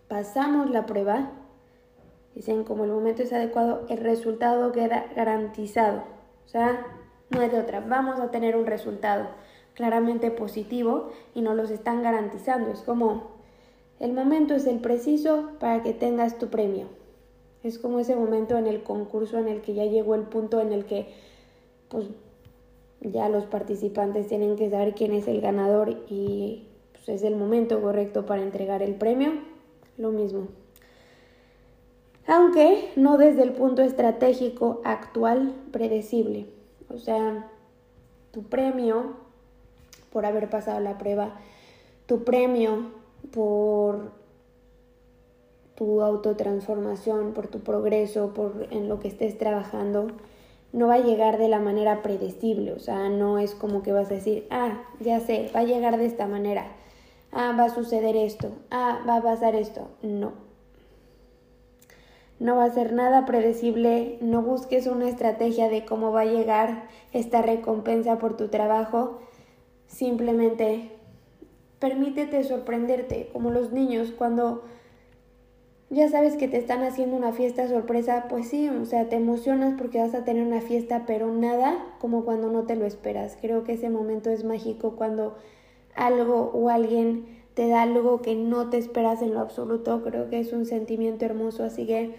pasamos 0.07 0.71
la 0.71 0.87
prueba, 0.87 1.29
dicen 2.33 2.63
como 2.63 2.85
el 2.85 2.91
momento 2.91 3.21
es 3.21 3.31
adecuado, 3.31 3.85
el 3.89 3.99
resultado 3.99 4.71
queda 4.71 5.05
garantizado. 5.15 6.03
O 6.43 6.49
sea, 6.49 6.87
no 7.29 7.41
hay 7.41 7.49
de 7.49 7.59
otra. 7.59 7.81
Vamos 7.81 8.19
a 8.19 8.31
tener 8.31 8.55
un 8.55 8.65
resultado 8.65 9.27
claramente 9.75 10.31
positivo 10.31 11.11
y 11.35 11.41
nos 11.41 11.55
los 11.55 11.69
están 11.69 12.01
garantizando. 12.01 12.71
Es 12.71 12.81
como 12.81 13.27
el 13.99 14.13
momento 14.13 14.55
es 14.55 14.65
el 14.65 14.79
preciso 14.79 15.51
para 15.59 15.83
que 15.83 15.93
tengas 15.93 16.39
tu 16.39 16.47
premio. 16.47 16.87
Es 17.61 17.77
como 17.77 17.99
ese 17.99 18.15
momento 18.15 18.57
en 18.57 18.65
el 18.65 18.81
concurso 18.81 19.37
en 19.37 19.49
el 19.49 19.61
que 19.61 19.75
ya 19.75 19.85
llegó 19.85 20.15
el 20.15 20.23
punto 20.23 20.59
en 20.61 20.73
el 20.73 20.85
que 20.85 21.13
pues 21.89 22.07
ya 23.01 23.29
los 23.29 23.45
participantes 23.45 24.27
tienen 24.27 24.55
que 24.55 24.69
saber 24.69 24.93
quién 24.93 25.13
es 25.13 25.27
el 25.27 25.41
ganador 25.41 26.03
y 26.09 26.67
pues, 26.93 27.09
es 27.09 27.23
el 27.23 27.35
momento 27.35 27.81
correcto 27.81 28.25
para 28.25 28.41
entregar 28.41 28.81
el 28.81 28.95
premio. 28.95 29.31
Lo 29.97 30.11
mismo. 30.11 30.47
Aunque 32.27 32.91
no 32.95 33.17
desde 33.17 33.43
el 33.43 33.53
punto 33.53 33.81
estratégico 33.81 34.81
actual 34.83 35.53
predecible. 35.71 36.45
O 36.93 36.97
sea, 36.97 37.49
tu 38.31 38.43
premio 38.43 39.15
por 40.11 40.25
haber 40.25 40.49
pasado 40.49 40.79
la 40.79 40.97
prueba, 40.97 41.35
tu 42.05 42.23
premio 42.23 42.91
por 43.31 44.11
tu 45.75 46.01
autotransformación, 46.01 47.33
por 47.33 47.47
tu 47.47 47.59
progreso, 47.61 48.33
por 48.33 48.67
en 48.71 48.89
lo 48.89 48.99
que 48.99 49.07
estés 49.07 49.37
trabajando, 49.37 50.07
no 50.71 50.87
va 50.87 50.95
a 50.95 50.99
llegar 50.99 51.37
de 51.37 51.49
la 51.49 51.59
manera 51.59 52.01
predecible, 52.01 52.73
o 52.73 52.79
sea, 52.79 53.09
no 53.09 53.39
es 53.39 53.55
como 53.55 53.81
que 53.81 53.91
vas 53.91 54.11
a 54.11 54.15
decir, 54.15 54.47
ah, 54.51 54.83
ya 54.99 55.19
sé, 55.19 55.49
va 55.55 55.61
a 55.61 55.63
llegar 55.63 55.97
de 55.97 56.05
esta 56.05 56.27
manera, 56.27 56.67
ah, 57.31 57.55
va 57.57 57.65
a 57.65 57.69
suceder 57.69 58.15
esto, 58.15 58.51
ah, 58.69 59.03
va 59.07 59.17
a 59.17 59.21
pasar 59.21 59.55
esto, 59.55 59.87
no, 60.03 60.33
no 62.39 62.55
va 62.55 62.65
a 62.65 62.73
ser 62.73 62.93
nada 62.93 63.25
predecible, 63.25 64.17
no 64.21 64.41
busques 64.41 64.85
una 64.87 65.09
estrategia 65.09 65.69
de 65.69 65.85
cómo 65.85 66.11
va 66.11 66.21
a 66.21 66.25
llegar 66.25 66.83
esta 67.11 67.41
recompensa 67.41 68.19
por 68.19 68.37
tu 68.37 68.49
trabajo, 68.49 69.19
simplemente 69.87 70.91
permítete 71.79 72.43
sorprenderte, 72.43 73.29
como 73.33 73.49
los 73.49 73.71
niños 73.71 74.11
cuando 74.15 74.63
ya 75.89 76.09
sabes 76.09 76.35
que 76.35 76.47
te 76.47 76.57
están 76.57 76.83
haciendo 76.83 77.15
una 77.15 77.33
fiesta 77.33 77.67
sorpresa, 77.67 78.27
pues 78.29 78.49
sí, 78.49 78.69
o 78.69 78.85
sea, 78.85 79.09
te 79.09 79.15
emocionas 79.15 79.75
porque 79.77 79.99
vas 79.99 80.13
a 80.13 80.23
tener 80.23 80.45
una 80.45 80.61
fiesta, 80.61 81.05
pero 81.07 81.33
nada 81.33 81.77
como 81.99 82.25
cuando 82.25 82.51
no 82.51 82.63
te 82.63 82.75
lo 82.75 82.85
esperas. 82.85 83.37
Creo 83.41 83.63
que 83.63 83.73
ese 83.73 83.89
momento 83.89 84.29
es 84.29 84.43
mágico 84.43 84.95
cuando 84.95 85.35
algo 85.95 86.51
o 86.53 86.69
alguien 86.69 87.25
te 87.55 87.67
da 87.67 87.81
algo 87.81 88.21
que 88.21 88.35
no 88.35 88.69
te 88.69 88.77
esperas 88.77 89.21
en 89.21 89.33
lo 89.33 89.39
absoluto. 89.39 90.03
Creo 90.03 90.29
que 90.29 90.39
es 90.39 90.53
un 90.53 90.65
sentimiento 90.65 91.25
hermoso, 91.25 91.63
así 91.63 91.85
que 91.85 92.15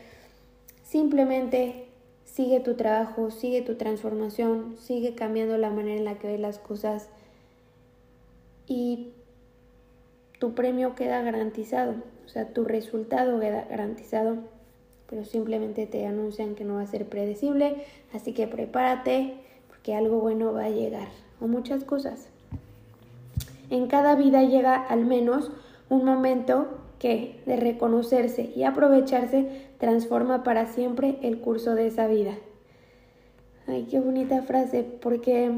Simplemente 0.91 1.87
sigue 2.25 2.59
tu 2.59 2.75
trabajo, 2.75 3.31
sigue 3.31 3.63
tu 3.63 3.77
transformación, 3.77 4.75
sigue 4.77 5.15
cambiando 5.15 5.57
la 5.57 5.71
manera 5.71 5.99
en 5.99 6.05
la 6.05 6.19
que 6.19 6.27
ves 6.27 6.41
las 6.41 6.59
cosas 6.59 7.09
y 8.67 9.13
tu 10.41 10.55
premio 10.55 10.95
queda 10.95 11.21
garantizado, 11.21 11.97
o 12.25 12.29
sea, 12.29 12.47
tu 12.47 12.65
resultado 12.65 13.39
queda 13.39 13.67
garantizado, 13.69 14.39
pero 15.07 15.25
simplemente 15.27 15.87
te 15.87 16.07
anuncian 16.07 16.55
que 16.55 16.65
no 16.65 16.77
va 16.77 16.83
a 16.83 16.87
ser 16.87 17.07
predecible, 17.07 17.85
así 18.15 18.33
que 18.33 18.49
prepárate 18.49 19.35
porque 19.69 19.95
algo 19.95 20.19
bueno 20.19 20.55
va 20.55 20.65
a 20.65 20.71
llegar, 20.71 21.09
o 21.43 21.47
muchas 21.47 21.85
cosas. 21.85 22.29
En 23.69 23.87
cada 23.87 24.15
vida 24.15 24.43
llega 24.43 24.75
al 24.75 25.05
menos 25.05 25.53
un 25.91 26.05
momento 26.07 26.69
que, 26.99 27.41
de 27.45 27.57
reconocerse 27.57 28.51
y 28.57 28.63
aprovecharse, 28.63 29.69
transforma 29.79 30.43
para 30.43 30.67
siempre 30.67 31.19
el 31.23 31.41
curso 31.41 31.75
de 31.75 31.87
esa 31.87 32.07
vida. 32.07 32.35
Ay, 33.67 33.87
qué 33.91 34.01
bonita 34.01 34.41
frase, 34.43 34.85
porque 34.85 35.53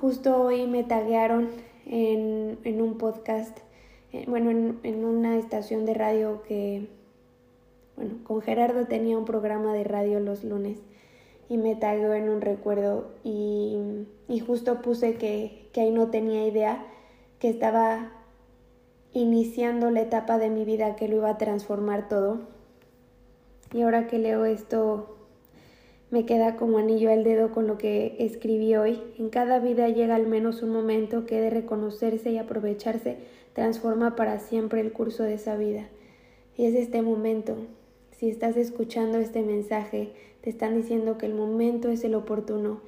justo 0.00 0.42
hoy 0.42 0.66
me 0.66 0.82
taguearon 0.82 1.50
en, 1.86 2.58
en 2.64 2.82
un 2.82 2.98
podcast, 2.98 3.58
bueno, 4.26 4.50
en, 4.50 4.78
en, 4.82 5.04
una 5.04 5.36
estación 5.36 5.84
de 5.84 5.94
radio 5.94 6.42
que, 6.42 6.88
bueno, 7.96 8.14
con 8.24 8.40
Gerardo 8.40 8.86
tenía 8.86 9.18
un 9.18 9.24
programa 9.24 9.72
de 9.72 9.84
radio 9.84 10.20
los 10.20 10.44
lunes 10.44 10.78
y 11.48 11.56
me 11.58 11.74
tagueó 11.74 12.14
en 12.14 12.28
un 12.28 12.40
recuerdo 12.40 13.10
y, 13.22 13.76
y 14.28 14.40
justo 14.40 14.82
puse 14.82 15.14
que, 15.14 15.68
que 15.72 15.82
ahí 15.82 15.90
no 15.90 16.08
tenía 16.08 16.46
idea 16.46 16.86
que 17.38 17.48
estaba 17.48 18.12
iniciando 19.12 19.90
la 19.90 20.00
etapa 20.00 20.38
de 20.38 20.50
mi 20.50 20.64
vida 20.64 20.96
que 20.96 21.08
lo 21.08 21.16
iba 21.16 21.30
a 21.30 21.38
transformar 21.38 22.08
todo. 22.08 22.40
Y 23.72 23.82
ahora 23.82 24.06
que 24.06 24.18
leo 24.18 24.44
esto, 24.44 25.16
me 26.10 26.26
queda 26.26 26.56
como 26.56 26.78
anillo 26.78 27.10
al 27.10 27.24
dedo 27.24 27.50
con 27.50 27.66
lo 27.66 27.76
que 27.78 28.16
escribí 28.18 28.76
hoy. 28.76 29.02
En 29.18 29.30
cada 29.30 29.58
vida 29.58 29.88
llega 29.88 30.14
al 30.14 30.26
menos 30.26 30.62
un 30.62 30.70
momento 30.70 31.26
que 31.26 31.40
de 31.40 31.50
reconocerse 31.50 32.30
y 32.30 32.38
aprovecharse 32.38 33.18
transforma 33.54 34.16
para 34.16 34.38
siempre 34.40 34.80
el 34.80 34.92
curso 34.92 35.22
de 35.22 35.34
esa 35.34 35.56
vida. 35.56 35.88
Y 36.56 36.66
es 36.66 36.74
este 36.74 37.02
momento. 37.02 37.56
Si 38.18 38.28
estás 38.28 38.56
escuchando 38.56 39.18
este 39.18 39.42
mensaje, 39.42 40.12
te 40.42 40.50
están 40.50 40.76
diciendo 40.76 41.16
que 41.16 41.26
el 41.26 41.34
momento 41.34 41.88
es 41.88 42.04
el 42.04 42.14
oportuno, 42.14 42.80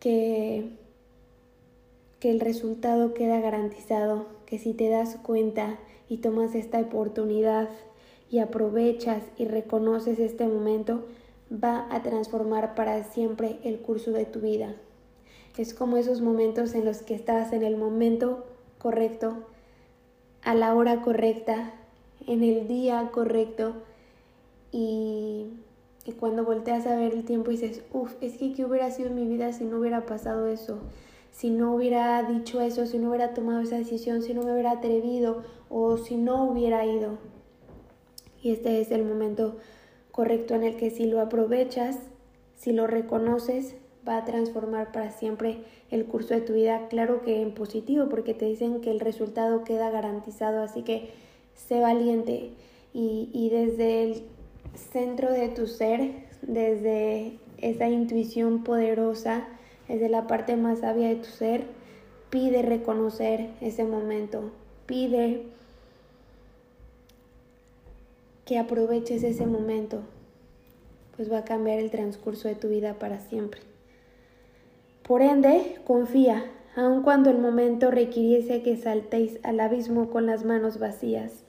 que, 0.00 0.70
que 2.20 2.30
el 2.30 2.40
resultado 2.40 3.14
queda 3.14 3.40
garantizado, 3.40 4.26
que 4.46 4.58
si 4.58 4.74
te 4.74 4.88
das 4.88 5.16
cuenta 5.16 5.78
y 6.08 6.18
tomas 6.18 6.54
esta 6.54 6.78
oportunidad 6.80 7.68
y 8.30 8.40
aprovechas 8.40 9.22
y 9.36 9.46
reconoces 9.46 10.18
este 10.18 10.46
momento, 10.46 11.06
va 11.52 11.86
a 11.90 12.02
transformar 12.02 12.74
para 12.74 13.02
siempre 13.04 13.58
el 13.64 13.78
curso 13.78 14.12
de 14.12 14.24
tu 14.24 14.40
vida. 14.40 14.74
Es 15.56 15.74
como 15.74 15.96
esos 15.96 16.20
momentos 16.20 16.74
en 16.74 16.84
los 16.84 17.02
que 17.02 17.14
estás 17.14 17.52
en 17.52 17.62
el 17.62 17.76
momento 17.76 18.44
correcto, 18.78 19.46
a 20.48 20.54
la 20.54 20.74
hora 20.74 21.02
correcta, 21.02 21.74
en 22.26 22.42
el 22.42 22.66
día 22.68 23.10
correcto 23.12 23.74
y, 24.72 25.46
cuando 26.18 26.42
volteas 26.42 26.86
a 26.86 26.96
ver 26.96 27.12
el 27.12 27.26
tiempo 27.26 27.50
dices, 27.50 27.82
uff, 27.92 28.14
es 28.22 28.38
que 28.38 28.54
qué 28.54 28.64
hubiera 28.64 28.90
sido 28.90 29.10
mi 29.10 29.26
vida 29.26 29.52
si 29.52 29.64
no 29.64 29.78
hubiera 29.78 30.06
pasado 30.06 30.46
eso 30.46 30.80
si 31.32 31.50
no 31.50 31.74
hubiera 31.74 32.22
dicho 32.22 32.62
eso, 32.62 32.86
si 32.86 32.98
no 32.98 33.10
hubiera 33.10 33.34
tomado 33.34 33.60
esa 33.60 33.76
decisión, 33.76 34.22
si 34.22 34.32
no 34.32 34.42
me 34.42 34.52
hubiera 34.52 34.72
atrevido 34.72 35.44
o 35.68 35.98
si 35.98 36.16
no 36.16 36.44
hubiera 36.44 36.84
ido. 36.86 37.18
Y 38.42 38.50
este 38.50 38.80
es 38.80 38.90
el 38.90 39.04
momento 39.04 39.56
correcto 40.10 40.54
en 40.54 40.64
el 40.64 40.76
que 40.76 40.90
si 40.90 41.04
lo 41.04 41.20
aprovechas, 41.20 41.98
si 42.56 42.72
lo 42.72 42.86
reconoces, 42.86 43.76
va 44.08 44.16
a 44.16 44.24
transformar 44.24 44.90
para 44.90 45.10
siempre 45.10 45.58
el 45.90 46.06
curso 46.06 46.34
de 46.34 46.40
tu 46.40 46.54
vida. 46.54 46.88
Claro 46.88 47.22
que 47.22 47.42
en 47.42 47.52
positivo, 47.52 48.08
porque 48.08 48.34
te 48.34 48.46
dicen 48.46 48.80
que 48.80 48.90
el 48.90 49.00
resultado 49.00 49.64
queda 49.64 49.90
garantizado, 49.90 50.62
así 50.62 50.82
que 50.82 51.10
sé 51.54 51.80
valiente 51.80 52.50
y, 52.94 53.28
y 53.32 53.50
desde 53.50 54.04
el 54.04 54.22
centro 54.74 55.30
de 55.32 55.48
tu 55.48 55.66
ser, 55.66 56.26
desde 56.42 57.38
esa 57.58 57.88
intuición 57.88 58.64
poderosa, 58.64 59.46
desde 59.88 60.08
la 60.08 60.26
parte 60.26 60.56
más 60.56 60.80
sabia 60.80 61.08
de 61.08 61.16
tu 61.16 61.28
ser, 61.28 61.64
pide 62.30 62.62
reconocer 62.62 63.50
ese 63.60 63.84
momento, 63.84 64.50
pide 64.86 65.42
que 68.44 68.58
aproveches 68.58 69.22
ese 69.24 69.46
momento, 69.46 70.00
pues 71.16 71.30
va 71.30 71.38
a 71.38 71.44
cambiar 71.44 71.78
el 71.78 71.90
transcurso 71.90 72.48
de 72.48 72.54
tu 72.54 72.68
vida 72.68 72.94
para 72.94 73.20
siempre. 73.20 73.67
Por 75.08 75.22
ende, 75.22 75.76
confía, 75.86 76.44
aun 76.76 77.02
cuando 77.02 77.30
el 77.30 77.38
momento 77.38 77.90
requiriese 77.90 78.60
que 78.60 78.76
saltéis 78.76 79.40
al 79.42 79.58
abismo 79.58 80.10
con 80.10 80.26
las 80.26 80.44
manos 80.44 80.78
vacías. 80.78 81.44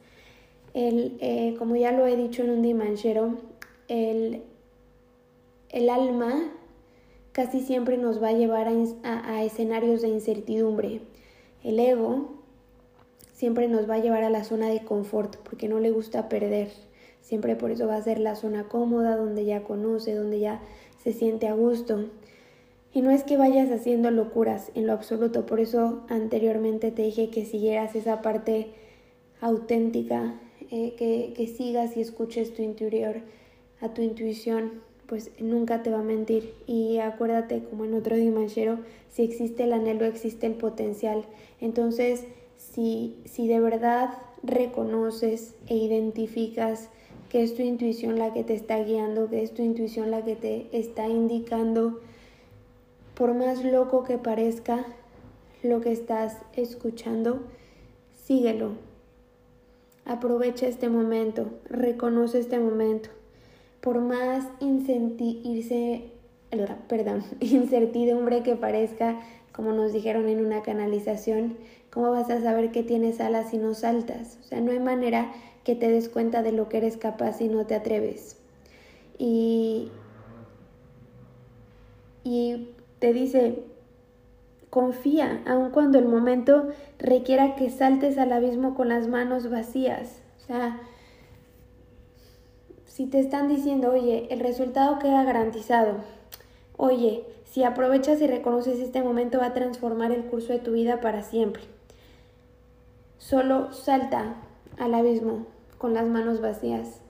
El, 0.73 1.17
eh, 1.19 1.55
como 1.59 1.75
ya 1.75 1.91
lo 1.91 2.07
he 2.07 2.15
dicho 2.15 2.41
en 2.41 2.51
un 2.51 2.61
dimanchero, 2.61 3.35
el, 3.89 4.43
el 5.67 5.89
alma 5.89 6.53
casi 7.33 7.59
siempre 7.59 7.97
nos 7.97 8.23
va 8.23 8.29
a 8.29 8.31
llevar 8.31 8.69
a, 9.03 9.43
escenarios 9.43 10.01
de 10.01 10.07
incertidumbre. 10.07 11.01
El 11.61 11.81
ego 11.81 12.29
siempre 13.33 13.67
nos 13.67 13.89
va 13.89 13.95
a 13.95 13.99
llevar 13.99 14.23
a 14.23 14.29
la 14.29 14.45
zona 14.45 14.69
de 14.69 14.85
confort 14.85 15.35
porque 15.35 15.67
no 15.67 15.81
le 15.81 15.91
gusta 15.91 16.29
perder. 16.29 16.69
Siempre 17.19 17.57
por 17.57 17.71
eso 17.71 17.87
va 17.87 17.97
a 17.97 18.01
ser 18.01 18.21
la 18.21 18.35
zona 18.35 18.69
cómoda, 18.69 19.17
donde 19.17 19.43
ya 19.43 19.63
conoce, 19.63 20.15
donde 20.15 20.39
ya 20.39 20.61
se 21.03 21.11
siente 21.11 21.49
a 21.49 21.53
gusto. 21.55 22.05
Y 22.93 23.01
no 23.01 23.12
es 23.12 23.24
que 23.24 23.38
vayas 23.38 23.69
haciendo 23.72 24.10
locuras 24.12 24.72
en 24.74 24.88
lo 24.88 24.93
absoluto, 24.93 25.46
por 25.46 25.60
eso 25.60 26.03
anteriormente 26.10 26.91
te 26.91 27.03
dije 27.03 27.29
que 27.29 27.46
siguieras 27.46 27.96
esa 27.96 28.22
parte 28.22 28.67
auténtica, 29.41 30.39
eh, 30.72 30.96
que, 30.98 31.34
que 31.36 31.48
sigas 31.48 31.96
y 31.98 32.01
escuches 32.01 32.53
tu 32.53 32.63
interior, 32.63 33.22
a 33.81 33.93
tu 33.93 34.01
intuición, 34.01 34.81
pues 35.05 35.31
nunca 35.39 35.81
te 35.81 35.89
va 35.89 36.00
a 36.00 36.03
mentir. 36.03 36.53
Y 36.67 37.00
acuérdate, 37.00 37.63
como 37.63 37.86
en 37.86 37.93
otro 37.93 38.15
dimanchero, 38.15 38.79
si 39.10 39.24
existe 39.24 39.63
el 39.63 39.74
anhelo, 39.74 40.05
existe 40.05 40.46
el 40.46 40.53
potencial. 40.53 41.24
Entonces, 41.62 42.25
si, 42.58 43.17
si 43.25 43.48
de 43.48 43.60
verdad 43.60 44.10
reconoces 44.43 45.55
e 45.67 45.75
identificas 45.75 46.89
que 47.29 47.43
es 47.43 47.55
tu 47.55 47.62
intuición 47.62 48.17
la 48.17 48.34
que 48.34 48.43
te 48.43 48.53
está 48.53 48.79
guiando, 48.84 49.29
que 49.29 49.43
es 49.43 49.53
tu 49.53 49.62
intuición 49.62 50.12
la 50.12 50.24
que 50.24 50.36
te 50.36 50.67
está 50.72 51.08
indicando, 51.08 52.00
por 53.19 53.33
más 53.33 53.65
loco 53.65 54.05
que 54.05 54.17
parezca 54.17 54.85
lo 55.61 55.81
que 55.81 55.91
estás 55.91 56.38
escuchando, 56.53 57.41
síguelo. 58.13 58.71
Aprovecha 60.05 60.67
este 60.67 60.88
momento, 60.88 61.49
reconoce 61.65 62.39
este 62.39 62.59
momento. 62.59 63.09
Por 63.81 63.99
más 63.99 64.47
perdón, 66.88 67.25
incertidumbre 67.41 68.41
que 68.41 68.55
parezca, 68.55 69.19
como 69.51 69.73
nos 69.73 69.91
dijeron 69.91 70.29
en 70.29 70.43
una 70.43 70.61
canalización, 70.61 71.57
¿cómo 71.91 72.11
vas 72.11 72.29
a 72.29 72.41
saber 72.41 72.71
que 72.71 72.83
tienes 72.83 73.19
alas 73.19 73.49
si 73.49 73.57
no 73.57 73.73
saltas? 73.73 74.38
O 74.39 74.43
sea, 74.43 74.61
no 74.61 74.71
hay 74.71 74.79
manera 74.79 75.33
que 75.65 75.75
te 75.75 75.89
des 75.89 76.07
cuenta 76.07 76.41
de 76.41 76.53
lo 76.53 76.69
que 76.69 76.77
eres 76.77 76.95
capaz 76.95 77.33
si 77.33 77.49
no 77.49 77.65
te 77.65 77.75
atreves. 77.75 78.38
Y, 79.17 79.91
y 82.23 82.69
te 82.99 83.13
dice, 83.13 83.63
confía, 84.69 85.41
aun 85.47 85.71
cuando 85.71 85.97
el 85.97 86.05
momento 86.05 86.69
requiera 86.97 87.55
que 87.55 87.69
saltes 87.69 88.17
al 88.17 88.31
abismo 88.31 88.75
con 88.75 88.89
las 88.89 89.07
manos 89.07 89.49
vacías. 89.49 90.21
O 90.37 90.45
sea, 90.45 90.79
si 92.85 93.05
te 93.05 93.19
están 93.19 93.47
diciendo, 93.47 93.91
oye, 93.91 94.27
el 94.29 94.39
resultado 94.39 94.99
queda 94.99 95.23
garantizado, 95.23 95.95
oye, 96.77 97.23
si 97.45 97.63
aprovechas 97.63 98.21
y 98.21 98.27
reconoces 98.27 98.79
este 98.79 99.01
momento 99.01 99.39
va 99.39 99.47
a 99.47 99.53
transformar 99.53 100.11
el 100.11 100.25
curso 100.25 100.53
de 100.53 100.59
tu 100.59 100.73
vida 100.73 101.01
para 101.01 101.23
siempre. 101.23 101.63
Solo 103.17 103.73
salta 103.73 104.35
al 104.77 104.93
abismo 104.93 105.45
con 105.77 105.93
las 105.93 106.07
manos 106.07 106.41
vacías. 106.41 107.01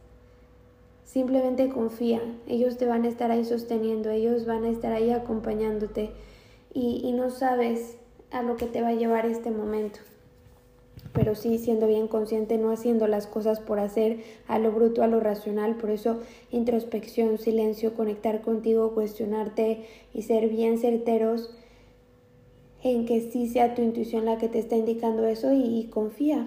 Simplemente 1.09 1.69
confía, 1.69 2.21
ellos 2.47 2.77
te 2.77 2.85
van 2.85 3.03
a 3.03 3.07
estar 3.07 3.31
ahí 3.31 3.43
sosteniendo, 3.43 4.11
ellos 4.11 4.45
van 4.45 4.63
a 4.63 4.69
estar 4.69 4.93
ahí 4.93 5.09
acompañándote 5.09 6.11
y, 6.71 7.11
no 7.13 7.31
sabes 7.31 7.97
a 8.29 8.43
lo 8.43 8.57
que 8.57 8.67
te 8.67 8.83
va 8.83 8.89
a 8.89 8.93
llevar 8.93 9.25
este 9.25 9.49
momento. 9.49 10.01
Pero 11.11 11.33
sí 11.33 11.57
siendo 11.57 11.87
bien 11.87 12.07
consciente, 12.07 12.59
no 12.59 12.71
haciendo 12.71 13.07
las 13.07 13.25
cosas 13.25 13.59
por 13.59 13.79
hacer 13.79 14.19
a 14.47 14.59
lo 14.59 14.71
bruto, 14.71 15.01
a 15.01 15.07
lo 15.07 15.19
racional. 15.19 15.77
Por 15.77 15.89
eso 15.89 16.19
introspección, 16.51 17.39
silencio, 17.39 17.95
conectar 17.95 18.41
contigo, 18.41 18.93
cuestionarte 18.93 19.87
y 20.13 20.21
ser 20.21 20.47
bien 20.47 20.77
certeros 20.77 21.55
en 22.83 23.07
que 23.07 23.31
sí 23.31 23.47
sea 23.47 23.73
tu 23.73 23.81
intuición 23.81 24.25
la 24.25 24.37
que 24.37 24.47
te 24.47 24.59
está 24.59 24.75
indicando 24.75 25.25
eso 25.25 25.53
y 25.53 25.89
confía, 25.91 26.45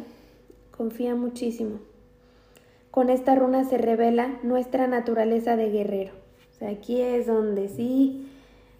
confía 0.70 1.16
muchísimo. 1.16 1.80
Con 2.92 3.08
esta 3.08 3.34
runa 3.34 3.64
se 3.64 3.78
revela 3.78 4.38
nuestra 4.42 4.86
naturaleza 4.86 5.56
de 5.56 5.70
guerrero. 5.70 6.12
O 6.50 6.58
sea, 6.58 6.68
aquí 6.68 7.00
es 7.00 7.26
donde 7.26 7.70
sí 7.70 8.28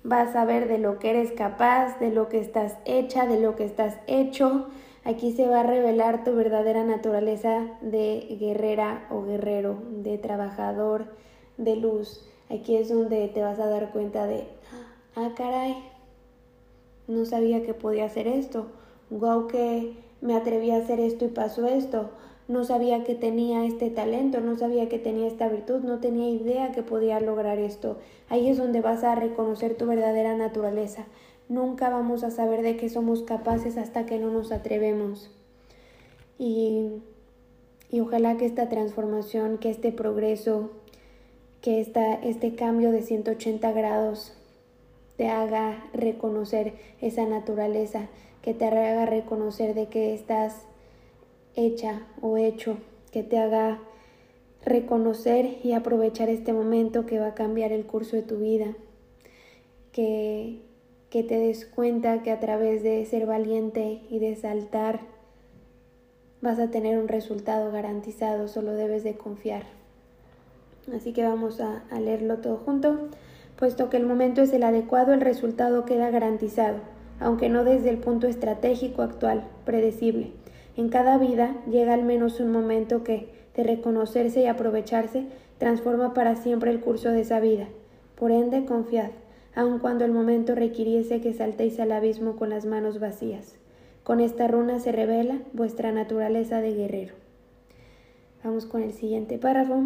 vas 0.05 0.37
a 0.37 0.45
ver 0.45 0.69
de 0.69 0.77
lo 0.77 0.99
que 0.99 1.09
eres 1.09 1.33
capaz, 1.33 1.99
de 1.99 2.11
lo 2.11 2.29
que 2.29 2.39
estás 2.39 2.77
hecha, 2.85 3.27
de 3.27 3.41
lo 3.41 3.57
que 3.57 3.65
estás 3.65 3.97
hecho. 4.07 4.67
Aquí 5.05 5.33
se 5.33 5.49
va 5.49 5.61
a 5.61 5.63
revelar 5.63 6.25
tu 6.25 6.35
verdadera 6.35 6.85
naturaleza 6.85 7.69
de 7.81 8.37
guerrera 8.39 9.07
o 9.11 9.23
guerrero, 9.23 9.79
de 9.91 10.19
trabajador, 10.19 11.07
de 11.57 11.77
luz. 11.77 12.29
Aquí 12.51 12.77
es 12.77 12.91
donde 12.91 13.29
te 13.29 13.41
vas 13.41 13.59
a 13.61 13.67
dar 13.67 13.93
cuenta 13.93 14.27
de, 14.27 14.47
ah, 15.17 15.31
caray, 15.35 15.75
no 17.09 17.25
sabía 17.25 17.63
que 17.63 17.73
podía 17.73 18.05
hacer 18.05 18.29
esto. 18.29 18.67
Guau, 19.09 19.47
que 19.47 19.97
me 20.21 20.37
atreví 20.37 20.71
a 20.71 20.77
hacer 20.77 21.01
esto 21.01 21.25
y 21.25 21.29
pasó 21.29 21.67
esto 21.67 22.11
no 22.49 22.65
sabía 22.65 23.05
que 23.05 23.15
tenía 23.15 23.65
este 23.65 23.91
talento, 23.91 24.41
no 24.41 24.57
sabía 24.57 24.89
que 24.89 24.99
tenía 24.99 25.29
esta 25.29 25.49
virtud, 25.49 25.81
no 25.81 26.01
tenía 26.01 26.29
idea 26.29 26.73
que 26.73 26.83
podía 26.83 27.21
lograr 27.21 27.59
esto. 27.59 27.99
Ahí 28.29 28.49
es 28.49 28.59
donde 28.59 28.81
vas 28.81 29.05
a 29.05 29.15
reconocer 29.15 29.77
tu 29.77 29.87
verdadera 29.87 30.37
naturaleza. 30.37 31.07
Nunca 31.49 31.89
vamos 31.89 32.25
a 32.25 32.31
saber 32.31 32.63
de 32.63 32.77
qué 32.77 32.89
somos 32.89 33.23
capaces 33.23 33.77
hasta 33.77 34.07
que 34.07 34.19
no 34.19 34.31
nos 34.31 34.53
atrevemos. 34.53 35.31
Y, 36.39 36.89
y 37.91 38.01
ojalá 38.01 38.37
que 38.37 38.47
esta 38.47 38.69
transformación, 38.69 39.59
que 39.59 39.71
este 39.71 39.93
progreso, 39.93 40.71
que 41.61 41.81
esta, 41.81 42.15
este 42.15 42.55
cambio 42.55 42.91
de 42.91 43.03
180 43.03 43.71
grados 43.73 44.33
te 45.17 45.29
haga 45.29 45.85
reconocer 45.93 46.75
esa 47.01 47.25
naturaleza, 47.27 48.09
que 48.43 48.55
te 48.55 48.65
haga 48.67 49.07
reconocer 49.07 49.75
de 49.75 49.87
que 49.87 50.15
estás 50.15 50.67
hecha 51.55 52.03
o 52.21 52.37
hecho 52.37 52.79
que 53.11 53.23
te 53.23 53.39
haga 53.39 53.81
reconocer 54.65 55.59
y 55.63 55.73
aprovechar 55.73 56.29
este 56.29 56.53
momento 56.53 57.07
que 57.07 57.19
va 57.19 57.29
a 57.29 57.35
cambiar 57.35 57.73
el 57.73 57.85
curso 57.85 58.17
de 58.17 58.23
tu 58.23 58.39
vida, 58.39 58.75
que, 59.93 60.61
que 61.11 61.23
te 61.23 61.39
des 61.39 61.67
cuenta 61.67 62.23
que 62.23 62.31
a 62.31 62.41
través 62.41 62.83
de 62.83 63.05
ser 63.05 63.27
valiente 63.27 64.03
y 64.09 64.19
de 64.19 64.37
saltar 64.37 65.01
vas 66.41 66.59
a 66.59 66.71
tener 66.71 66.99
un 66.99 67.09
resultado 67.09 67.71
garantizado, 67.71 68.49
solo 68.49 68.73
debes 68.73 69.05
de 69.05 69.15
confiar. 69.15 69.65
Así 70.95 71.13
que 71.13 71.23
vamos 71.23 71.61
a, 71.61 71.85
a 71.91 72.01
leerlo 72.01 72.39
todo 72.39 72.57
junto. 72.57 73.09
Puesto 73.57 73.91
que 73.91 73.97
el 73.97 74.07
momento 74.07 74.43
es 74.43 74.53
el 74.53 74.65
adecuado, 74.65 75.13
el 75.13 75.21
resultado 75.21 75.85
queda 75.85 76.11
garantizado, 76.11 76.79
aunque 77.21 77.49
no 77.49 77.63
desde 77.63 77.91
el 77.91 77.99
punto 77.99 78.27
estratégico 78.27 79.03
actual, 79.03 79.45
predecible. 79.65 80.33
En 80.77 80.89
cada 80.89 81.19
vida 81.19 81.55
llega 81.71 81.93
al 81.93 82.03
menos 82.03 82.41
un 82.41 82.51
momento 82.51 83.05
que, 83.05 83.29
de 83.55 83.63
reconocerse 83.63 84.41
y 84.43 84.47
aprovecharse, 84.47 85.27
transforma 85.59 86.15
para 86.15 86.37
siempre 86.37 86.71
el 86.71 86.81
curso 86.81 87.11
de 87.11 87.21
esa 87.21 87.41
vida. 87.41 87.69
Por 88.17 88.31
ende, 88.31 88.65
confiad, 88.65 89.11
aun 89.55 89.79
cuando 89.79 90.05
el 90.05 90.13
momento 90.13 90.55
requiriese 90.55 91.21
que 91.21 91.35
saltéis 91.35 91.79
al 91.79 91.93
abismo 91.93 92.37
con 92.37 92.51
las 92.51 92.65
manos 92.65 93.01
vacías. 93.01 93.57
Con 94.03 94.21
esta 94.21 94.49
runa 94.49 94.81
se 94.81 94.93
revela 94.93 95.39
vuestra 95.53 95.93
naturaleza 95.93 96.61
de 96.61 96.75
guerrero. 96.75 97.15
Vamos 98.43 98.67
con 98.67 98.83
el 98.83 98.93
siguiente 98.93 99.39
párrafo. 99.39 99.83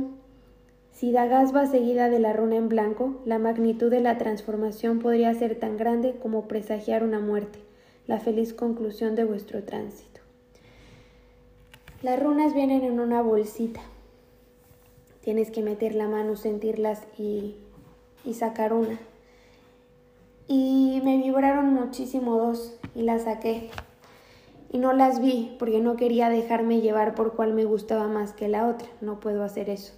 Si 0.92 1.12
Dagas 1.12 1.54
va 1.54 1.66
seguida 1.66 2.08
de 2.08 2.20
la 2.20 2.32
runa 2.32 2.56
en 2.56 2.68
blanco, 2.68 3.20
la 3.26 3.38
magnitud 3.38 3.90
de 3.90 4.00
la 4.00 4.16
transformación 4.16 5.00
podría 5.00 5.34
ser 5.34 5.56
tan 5.56 5.76
grande 5.76 6.14
como 6.22 6.48
presagiar 6.48 7.02
una 7.02 7.20
muerte, 7.20 7.58
la 8.06 8.18
feliz 8.18 8.54
conclusión 8.54 9.14
de 9.14 9.24
vuestro 9.24 9.62
tránsito. 9.64 10.15
Las 12.02 12.22
runas 12.22 12.52
vienen 12.52 12.84
en 12.84 13.00
una 13.00 13.22
bolsita. 13.22 13.80
Tienes 15.22 15.50
que 15.50 15.62
meter 15.62 15.94
la 15.94 16.08
mano, 16.08 16.36
sentirlas 16.36 17.02
y, 17.16 17.56
y 18.24 18.34
sacar 18.34 18.74
una. 18.74 19.00
Y 20.46 21.00
me 21.04 21.16
vibraron 21.16 21.72
muchísimo 21.72 22.36
dos 22.36 22.76
y 22.94 23.02
las 23.02 23.22
saqué. 23.22 23.70
Y 24.70 24.78
no 24.78 24.92
las 24.92 25.22
vi 25.22 25.56
porque 25.58 25.80
no 25.80 25.96
quería 25.96 26.28
dejarme 26.28 26.82
llevar 26.82 27.14
por 27.14 27.32
cuál 27.32 27.54
me 27.54 27.64
gustaba 27.64 28.08
más 28.08 28.34
que 28.34 28.48
la 28.48 28.68
otra. 28.68 28.88
No 29.00 29.18
puedo 29.18 29.42
hacer 29.42 29.70
eso. 29.70 29.94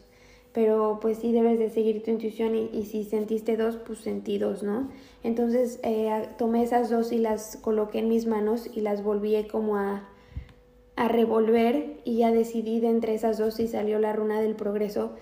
Pero 0.52 0.98
pues 1.02 1.18
sí 1.18 1.32
debes 1.32 1.58
de 1.58 1.68
seguir 1.68 2.04
tu 2.04 2.12
intuición 2.12 2.54
y, 2.54 2.84
si 2.84 3.04
sentiste 3.04 3.56
dos, 3.56 3.76
pues 3.76 3.98
sentí 3.98 4.38
dos, 4.38 4.62
¿no? 4.62 4.88
Entonces 5.24 5.80
eh, 5.82 6.28
tomé 6.38 6.62
esas 6.62 6.90
dos 6.90 7.10
y 7.10 7.18
las 7.18 7.56
coloqué 7.56 7.98
en 7.98 8.08
mis 8.08 8.26
manos 8.26 8.70
y 8.72 8.82
las 8.82 9.02
volví 9.02 9.42
como 9.48 9.76
a 9.76 10.08
a 10.98 11.06
revolver 11.06 12.00
y 12.04 12.18
ya 12.18 12.32
decidí 12.32 12.80
de 12.80 12.88
entre 12.88 13.14
esas 13.14 13.38
dos 13.38 13.54
si 13.54 13.68
salió 13.68 14.00
la 14.00 14.12
runa 14.12 14.40
del 14.40 14.56
progreso. 14.56 15.12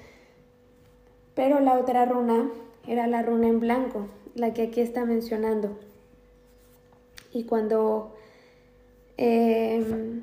Pero 1.34 1.60
la 1.60 1.78
otra 1.78 2.06
runa 2.06 2.50
era 2.88 3.06
la 3.06 3.22
runa 3.22 3.48
en 3.48 3.60
blanco, 3.60 4.08
la 4.34 4.54
que 4.54 4.62
aquí 4.62 4.80
está 4.80 5.04
mencionando. 5.04 5.78
Y 7.30 7.44
cuando 7.44 8.16
em, 9.18 10.22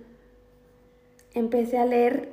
empecé 1.35 1.77
a 1.77 1.85
leer, 1.85 2.29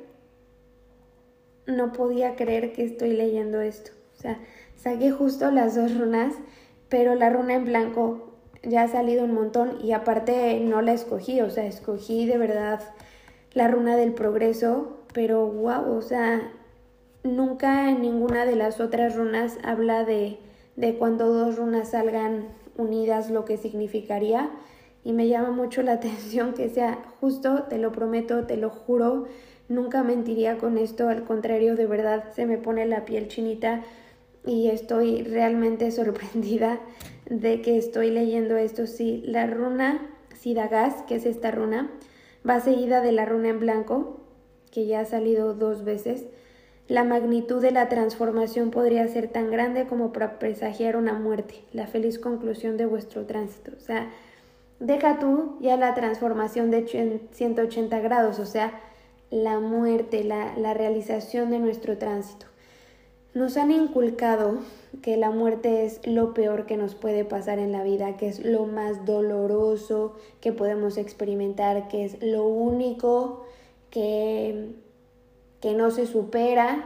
no 1.66 1.92
podía 1.92 2.37
creer 2.37 2.72
que 2.72 2.85
estoy 2.85 3.12
leyendo 3.12 3.61
esto. 3.61 3.90
O 4.16 4.22
sea, 4.22 4.40
saqué 4.76 5.11
justo 5.11 5.50
las 5.50 5.74
dos 5.74 5.94
runas, 5.94 6.33
pero 6.88 7.14
la 7.16 7.28
runa 7.28 7.52
en 7.52 7.66
blanco 7.66 8.33
ya 8.62 8.85
ha 8.85 8.88
salido 8.88 9.24
un 9.24 9.35
montón 9.35 9.78
y 9.85 9.92
aparte 9.92 10.59
no 10.61 10.80
la 10.80 10.94
escogí, 10.94 11.42
o 11.42 11.50
sea, 11.50 11.66
escogí 11.66 12.24
de 12.24 12.38
verdad 12.38 12.80
la 13.52 13.68
runa 13.68 13.96
del 13.96 14.12
progreso, 14.12 14.98
pero 15.12 15.46
wow, 15.46 15.96
o 15.96 16.02
sea, 16.02 16.52
nunca 17.22 17.90
en 17.90 18.00
ninguna 18.02 18.44
de 18.44 18.56
las 18.56 18.80
otras 18.80 19.16
runas 19.16 19.58
habla 19.62 20.04
de, 20.04 20.38
de 20.76 20.96
cuando 20.96 21.32
dos 21.32 21.56
runas 21.56 21.90
salgan 21.90 22.48
unidas 22.76 23.30
lo 23.30 23.44
que 23.44 23.56
significaría 23.56 24.50
y 25.04 25.12
me 25.12 25.28
llama 25.28 25.50
mucho 25.50 25.82
la 25.82 25.92
atención 25.94 26.54
que 26.54 26.68
sea 26.68 26.98
justo, 27.20 27.64
te 27.64 27.78
lo 27.78 27.92
prometo, 27.92 28.46
te 28.46 28.56
lo 28.56 28.70
juro, 28.70 29.26
nunca 29.68 30.02
mentiría 30.02 30.58
con 30.58 30.78
esto, 30.78 31.08
al 31.08 31.24
contrario, 31.24 31.76
de 31.76 31.86
verdad 31.86 32.24
se 32.34 32.46
me 32.46 32.58
pone 32.58 32.86
la 32.86 33.04
piel 33.04 33.28
chinita 33.28 33.82
y 34.46 34.68
estoy 34.68 35.22
realmente 35.22 35.90
sorprendida 35.90 36.80
de 37.28 37.62
que 37.62 37.76
estoy 37.76 38.10
leyendo 38.10 38.56
esto. 38.56 38.86
Sí, 38.86 39.22
la 39.26 39.46
runa 39.46 40.00
Sidagas, 40.34 41.02
que 41.02 41.16
es 41.16 41.26
esta 41.26 41.50
runa, 41.50 41.90
va 42.48 42.61
seguida 42.61 43.00
de 43.00 43.12
la 43.12 43.24
runa 43.24 43.48
en 43.48 43.61
blanco, 43.61 44.20
que 44.70 44.87
ya 44.87 45.00
ha 45.00 45.05
salido 45.05 45.55
dos 45.55 45.85
veces. 45.85 46.26
La 46.88 47.05
magnitud 47.05 47.62
de 47.62 47.70
la 47.70 47.88
transformación 47.88 48.70
podría 48.70 49.07
ser 49.09 49.29
tan 49.29 49.50
grande 49.50 49.87
como 49.87 50.12
para 50.12 50.38
presagiar 50.38 50.96
una 50.96 51.12
muerte, 51.12 51.62
la 51.72 51.87
feliz 51.87 52.18
conclusión 52.18 52.76
de 52.76 52.87
vuestro 52.87 53.26
tránsito. 53.26 53.72
O 53.76 53.81
sea, 53.81 54.11
deja 54.81 55.18
tú 55.18 55.57
ya 55.61 55.76
la 55.76 55.94
transformación 55.94 56.70
de 56.70 57.29
180 57.31 58.00
grados, 58.00 58.38
o 58.40 58.46
sea, 58.46 58.81
la 59.31 59.61
muerte, 59.61 60.24
la, 60.24 60.57
la 60.57 60.74
realización 60.74 61.50
de 61.50 61.61
nuestro 61.61 61.96
tránsito. 61.96 62.49
Nos 63.32 63.56
han 63.56 63.70
inculcado 63.70 64.58
que 65.02 65.16
la 65.16 65.30
muerte 65.30 65.84
es 65.84 66.04
lo 66.04 66.34
peor 66.34 66.66
que 66.66 66.76
nos 66.76 66.96
puede 66.96 67.24
pasar 67.24 67.60
en 67.60 67.70
la 67.70 67.84
vida, 67.84 68.16
que 68.16 68.26
es 68.26 68.44
lo 68.44 68.66
más 68.66 69.06
doloroso 69.06 70.16
que 70.40 70.52
podemos 70.52 70.96
experimentar, 70.96 71.86
que 71.86 72.04
es 72.04 72.20
lo 72.22 72.44
único 72.44 73.44
que, 73.90 74.72
que 75.60 75.74
no 75.74 75.92
se 75.92 76.06
supera. 76.06 76.84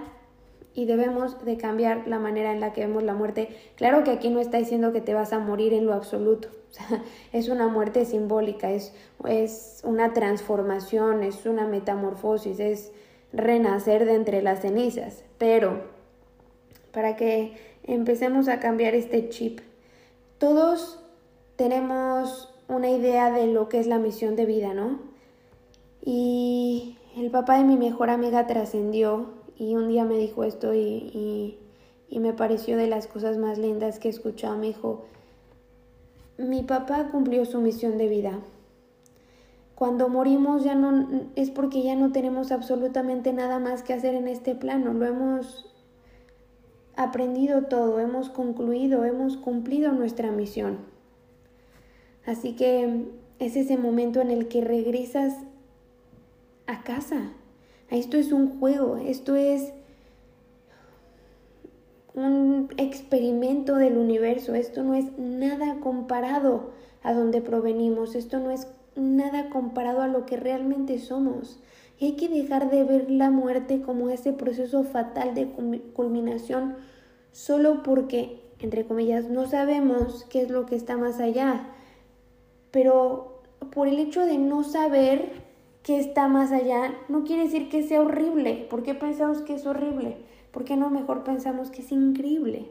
Y 0.75 0.85
debemos 0.85 1.43
de 1.45 1.57
cambiar 1.57 2.07
la 2.09 2.19
manera 2.19 2.53
en 2.53 2.61
la 2.61 2.73
que 2.73 2.83
vemos 2.83 3.05
la 3.05 3.15
muerte. 3.15 3.49
Claro 3.77 4.05
que 4.05 4.11
aquí 4.11 4.29
no 4.29 4.41
está 4.41 4.59
diciendo 4.59 4.93
que 4.93 5.01
te 5.01 5.15
vas 5.15 5.33
a 5.33 5.39
morir 5.39 5.73
en 5.73 5.87
lo 5.87 5.95
absoluto, 5.95 6.49
es 7.33 7.49
una 7.49 7.69
muerte 7.69 8.05
simbólica, 8.05 8.71
es, 8.71 8.93
es 9.27 9.81
una 9.85 10.13
transformación, 10.13 11.23
es 11.23 11.47
una 11.47 11.67
metamorfosis, 11.67 12.59
es 12.59 12.93
renacer 13.33 14.05
de 14.05 14.15
entre 14.15 14.43
las 14.43 14.61
cenizas, 14.61 15.23
pero 15.39 15.94
para 16.95 17.17
que 17.17 17.53
empecemos 17.83 18.49
a 18.49 18.61
cambiar 18.61 18.95
este 18.95 19.29
chip. 19.29 19.61
Todos 20.39 21.01
tenemos 21.57 22.55
una 22.69 22.91
idea 22.91 23.31
de 23.31 23.47
lo 23.47 23.69
que 23.69 23.79
es 23.79 23.87
la 23.87 23.99
misión 23.99 24.37
de 24.37 24.47
vida, 24.47 24.73
¿no? 24.73 25.01
Y 26.03 26.97
el 27.17 27.31
papá 27.31 27.59
de 27.59 27.65
mi 27.65 27.77
mejor 27.77 28.11
amiga 28.11 28.47
trascendió 28.47 29.35
y 29.57 29.75
un 29.77 29.89
día 29.89 30.05
me 30.05 30.19
dijo 30.19 30.45
esto 30.45 30.75
y, 30.75 31.59
y, 32.09 32.19
me 32.19 32.33
pareció 32.33 32.77
de 32.77 32.87
las 32.87 33.07
cosas 33.09 33.39
más 33.39 33.59
lindas 33.59 33.99
que 33.99 34.09
he 34.09 34.11
escuchado. 34.11 34.57
Me 34.57 34.69
dijo, 34.69 35.05
mi 36.39 36.63
papá 36.63 37.09
cumplió 37.11 37.45
su 37.45 37.61
misión 37.61 37.99
de 37.99 38.09
vida. 38.09 38.39
Cuando 39.75 40.09
morimos 40.09 40.63
ya 40.63 40.75
no 40.75 41.27
es 41.35 41.51
porque 41.51 41.83
ya 41.83 41.97
no 41.97 42.13
tenemos 42.13 42.53
absolutamente 42.53 43.33
nada 43.33 43.59
más 43.59 43.83
que 43.83 43.93
hacer 43.93 44.15
en 44.15 44.29
este 44.29 44.55
plano, 44.55 44.95
lo 44.95 45.05
hemos 45.07 45.74
aprendido 46.97 47.63
todo, 47.65 48.01
hemos 48.01 48.29
concluido, 48.29 49.05
hemos 49.05 49.37
cumplido 49.37 49.93
nuestra 49.93 50.31
misión. 50.31 50.79
Así 52.27 52.55
que 52.55 53.07
es 53.39 53.57
ese 53.57 53.77
momento 53.77 54.21
en 54.21 54.31
el 54.31 54.49
que 54.49 54.63
regresas 54.63 55.35
a 56.67 56.83
casa. 56.83 57.33
Esto 57.91 58.17
es 58.17 58.33
un 58.33 58.59
juego, 58.59 58.97
esto 58.97 59.37
es 59.37 59.73
un 62.15 62.69
experimento 62.77 63.77
del 63.77 63.99
universo, 63.99 64.55
esto 64.55 64.83
no 64.83 64.95
es 64.95 65.19
nada 65.19 65.81
comparado 65.81 66.71
a 67.03 67.13
donde 67.13 67.41
provenimos, 67.41 68.15
esto 68.15 68.39
no 68.39 68.51
es 68.51 68.69
nada 68.97 69.51
comparado 69.51 70.01
a 70.01 70.09
lo 70.09 70.25
que 70.25 70.37
realmente 70.37 70.99
somos. 70.99 71.61
Y 71.99 72.07
hay 72.07 72.13
que 72.17 72.29
dejar 72.29 72.71
de 72.71 72.85
ver 72.85 73.11
la 73.11 73.31
muerte 73.31 73.81
como 73.83 74.11
ese 74.11 74.33
proceso 74.33 74.83
fatal 74.83 75.35
de 75.35 75.49
culminación 75.93 76.77
solo 77.33 77.83
porque, 77.83 78.41
entre 78.61 78.87
comillas, 78.87 79.29
no 79.29 79.47
sabemos 79.49 80.25
qué 80.31 80.43
es 80.43 80.51
lo 80.51 80.67
que 80.67 80.77
está 80.77 80.97
más 80.97 81.21
allá. 81.21 81.69
Pero 82.71 83.43
por 83.73 83.89
el 83.89 83.99
hecho 83.99 84.25
de 84.25 84.39
no 84.39 84.65
saber 84.65 85.31
qué 85.83 85.99
está 85.99 86.29
más 86.29 86.51
allá, 86.51 86.95
no 87.09 87.25
quiere 87.25 87.45
decir 87.45 87.69
que 87.69 87.83
sea 87.83 88.01
horrible. 88.01 88.67
¿Por 88.71 88.83
qué 88.83 88.95
pensamos 88.95 89.43
que 89.43 89.55
es 89.55 89.67
horrible? 89.67 90.17
¿Por 90.51 90.65
qué 90.65 90.77
no 90.77 90.91
mejor 90.91 91.25
pensamos 91.25 91.71
que 91.71 91.83
es 91.83 91.93
increíble? 91.93 92.69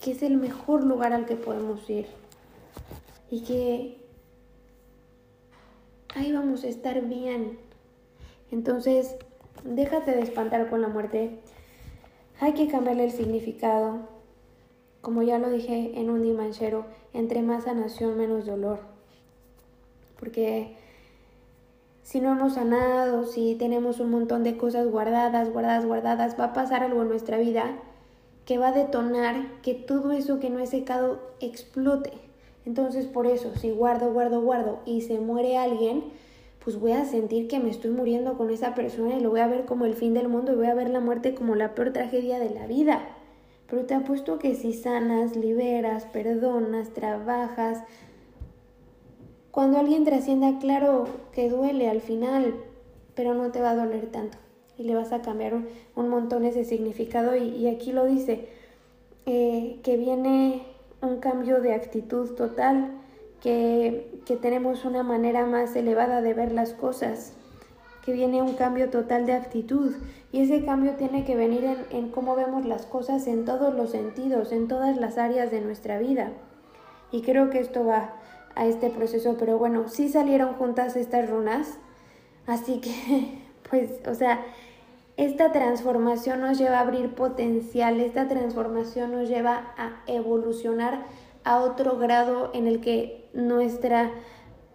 Que 0.00 0.12
es 0.12 0.22
el 0.22 0.36
mejor 0.36 0.84
lugar 0.84 1.12
al 1.12 1.26
que 1.26 1.36
podemos 1.36 1.88
ir. 1.90 2.06
Y 3.30 3.42
que 3.42 3.98
ahí 6.14 6.32
vamos 6.32 6.64
a 6.64 6.68
estar 6.68 7.00
bien. 7.06 7.58
Entonces, 8.50 9.16
déjate 9.64 10.12
de 10.12 10.22
espantar 10.22 10.68
con 10.70 10.80
la 10.80 10.88
muerte. 10.88 11.38
Hay 12.40 12.54
que 12.54 12.68
cambiarle 12.68 13.04
el 13.04 13.12
significado. 13.12 13.98
Como 15.00 15.22
ya 15.22 15.38
lo 15.38 15.50
dije 15.50 15.92
en 15.94 16.10
un 16.10 16.22
dimanchero, 16.22 16.84
entre 17.12 17.42
más 17.42 17.64
sanación, 17.64 18.18
menos 18.18 18.46
dolor. 18.46 18.80
Porque 20.18 20.76
si 22.02 22.20
no 22.20 22.32
hemos 22.32 22.54
sanado, 22.54 23.24
si 23.24 23.54
tenemos 23.54 24.00
un 24.00 24.10
montón 24.10 24.42
de 24.42 24.56
cosas 24.56 24.88
guardadas, 24.88 25.50
guardadas, 25.52 25.86
guardadas, 25.86 26.38
va 26.38 26.46
a 26.46 26.52
pasar 26.52 26.82
algo 26.82 27.02
en 27.02 27.08
nuestra 27.08 27.38
vida 27.38 27.78
que 28.44 28.58
va 28.58 28.68
a 28.68 28.72
detonar 28.72 29.60
que 29.62 29.74
todo 29.74 30.10
eso 30.10 30.40
que 30.40 30.50
no 30.50 30.58
es 30.58 30.70
secado 30.70 31.20
explote. 31.38 32.12
Entonces 32.66 33.06
por 33.06 33.26
eso, 33.26 33.54
si 33.54 33.70
guardo, 33.70 34.12
guardo, 34.12 34.42
guardo 34.42 34.80
y 34.84 35.02
se 35.02 35.20
muere 35.20 35.56
alguien, 35.56 36.02
pues 36.64 36.78
voy 36.78 36.92
a 36.92 37.04
sentir 37.04 37.48
que 37.48 37.58
me 37.58 37.70
estoy 37.70 37.90
muriendo 37.90 38.36
con 38.36 38.50
esa 38.50 38.74
persona 38.74 39.16
y 39.16 39.20
lo 39.20 39.30
voy 39.30 39.40
a 39.40 39.46
ver 39.46 39.64
como 39.64 39.86
el 39.86 39.94
fin 39.94 40.14
del 40.14 40.28
mundo 40.28 40.52
y 40.52 40.56
voy 40.56 40.66
a 40.66 40.74
ver 40.74 40.90
la 40.90 41.00
muerte 41.00 41.34
como 41.34 41.54
la 41.54 41.74
peor 41.74 41.92
tragedia 41.92 42.38
de 42.38 42.50
la 42.50 42.66
vida. 42.66 43.00
Pero 43.66 43.86
te 43.86 43.94
apuesto 43.94 44.38
que 44.38 44.54
si 44.54 44.72
sanas, 44.72 45.36
liberas, 45.36 46.04
perdonas, 46.06 46.90
trabajas, 46.90 47.82
cuando 49.50 49.78
alguien 49.78 50.04
trascienda, 50.04 50.58
claro 50.58 51.08
que 51.32 51.48
duele 51.48 51.88
al 51.88 52.00
final, 52.00 52.54
pero 53.14 53.34
no 53.34 53.50
te 53.50 53.60
va 53.60 53.70
a 53.70 53.76
doler 53.76 54.06
tanto 54.06 54.38
y 54.80 54.84
le 54.84 54.94
vas 54.94 55.12
a 55.12 55.20
cambiar 55.20 55.54
un, 55.54 56.08
montón 56.08 56.44
ese 56.44 56.64
significado 56.64 57.36
y, 57.36 57.66
aquí 57.68 57.92
lo 57.92 58.06
dice, 58.06 58.48
eh, 59.26 59.78
que 59.82 59.96
viene 59.96 60.62
un 61.02 61.18
cambio 61.18 61.60
de 61.60 61.74
actitud 61.74 62.30
total 62.34 62.92
que, 63.40 64.06
tenemos 64.40 64.84
una 64.84 65.02
manera 65.02 65.44
más 65.44 65.74
elevada 65.74 66.22
de 66.22 66.34
ver 66.34 66.52
las 66.52 66.72
cosas, 66.72 67.32
que 68.04 68.12
viene 68.12 68.42
un 68.42 68.54
cambio 68.54 68.90
total 68.90 69.26
de 69.26 69.32
actitud 69.32 69.94
y 70.32 70.42
ese 70.42 70.64
cambio 70.64 70.92
tiene 70.94 71.24
que 71.24 71.36
venir 71.36 71.64
en, 71.64 71.78
en 71.90 72.08
cómo 72.10 72.36
vemos 72.36 72.64
las 72.64 72.86
cosas 72.86 73.26
en 73.26 73.44
todos 73.44 73.74
los 73.74 73.90
sentidos, 73.90 74.52
en 74.52 74.68
todas 74.68 74.96
las 74.96 75.18
áreas 75.18 75.50
de 75.50 75.60
nuestra 75.60 75.98
vida. 75.98 76.32
Y 77.10 77.22
creo 77.22 77.50
que 77.50 77.58
esto 77.58 77.84
va 77.84 78.14
a 78.54 78.66
este 78.66 78.90
proceso, 78.90 79.36
pero 79.38 79.58
bueno, 79.58 79.88
sí 79.88 80.08
salieron 80.08 80.54
juntas 80.54 80.96
estas 80.96 81.28
runas, 81.28 81.78
así 82.46 82.80
que, 82.80 83.38
pues, 83.70 83.90
o 84.06 84.14
sea, 84.14 84.44
esta 85.16 85.52
transformación 85.52 86.40
nos 86.40 86.56
lleva 86.56 86.78
a 86.78 86.80
abrir 86.80 87.14
potencial, 87.14 88.00
esta 88.00 88.28
transformación 88.28 89.12
nos 89.12 89.28
lleva 89.28 89.74
a 89.76 90.02
evolucionar 90.06 91.04
a 91.44 91.60
otro 91.60 91.98
grado 91.98 92.50
en 92.54 92.66
el 92.66 92.80
que 92.80 93.28
nuestra 93.32 94.10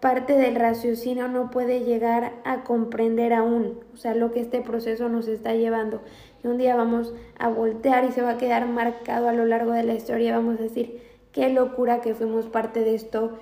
parte 0.00 0.34
del 0.34 0.56
raciocinio 0.56 1.28
no 1.28 1.50
puede 1.50 1.80
llegar 1.80 2.34
a 2.44 2.64
comprender 2.64 3.32
aún, 3.32 3.80
o 3.94 3.96
sea, 3.96 4.14
lo 4.14 4.30
que 4.30 4.40
este 4.40 4.60
proceso 4.60 5.08
nos 5.08 5.26
está 5.26 5.54
llevando. 5.54 6.00
Y 6.44 6.48
un 6.48 6.58
día 6.58 6.76
vamos 6.76 7.14
a 7.38 7.48
voltear 7.48 8.04
y 8.04 8.12
se 8.12 8.22
va 8.22 8.30
a 8.30 8.38
quedar 8.38 8.68
marcado 8.68 9.28
a 9.28 9.32
lo 9.32 9.46
largo 9.46 9.72
de 9.72 9.84
la 9.84 9.94
historia, 9.94 10.36
vamos 10.36 10.60
a 10.60 10.64
decir, 10.64 11.02
qué 11.32 11.48
locura 11.48 12.00
que 12.00 12.14
fuimos 12.14 12.46
parte 12.46 12.80
de 12.80 12.94
esto. 12.94 13.38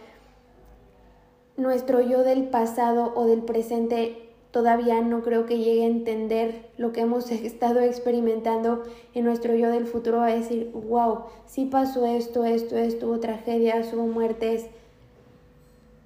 nuestro 1.57 2.01
yo 2.01 2.23
del 2.25 2.49
pasado 2.49 3.13
o 3.15 3.27
del 3.27 3.43
presente 3.43 4.24
todavía 4.55 5.01
no 5.01 5.25
creo 5.25 5.47
que 5.47 5.59
llegue 5.59 5.83
a 5.83 5.88
entender 5.88 6.71
lo 6.79 6.93
que 6.93 7.01
hemos 7.01 7.29
estado 7.33 7.81
experimentando 7.81 8.85
en 9.12 9.25
nuestro 9.25 9.57
yo 9.57 9.69
del 9.69 9.85
futuro 9.85 10.23
a 10.23 10.29
decir, 10.29 10.71
wow, 10.73 11.25
sí 11.45 11.64
pasó 11.64 12.07
esto, 12.07 12.45
esto, 12.45 12.77
esto, 12.77 13.09
hubo 13.09 13.19
tragedias, 13.19 13.93
hubo 13.93 14.07
muertes, 14.07 14.67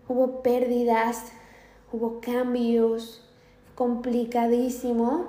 hubo 0.08 0.42
pérdidas, 0.42 1.30
hubo 1.92 2.22
cambios, 2.22 3.22
complicadísimo, 3.74 5.26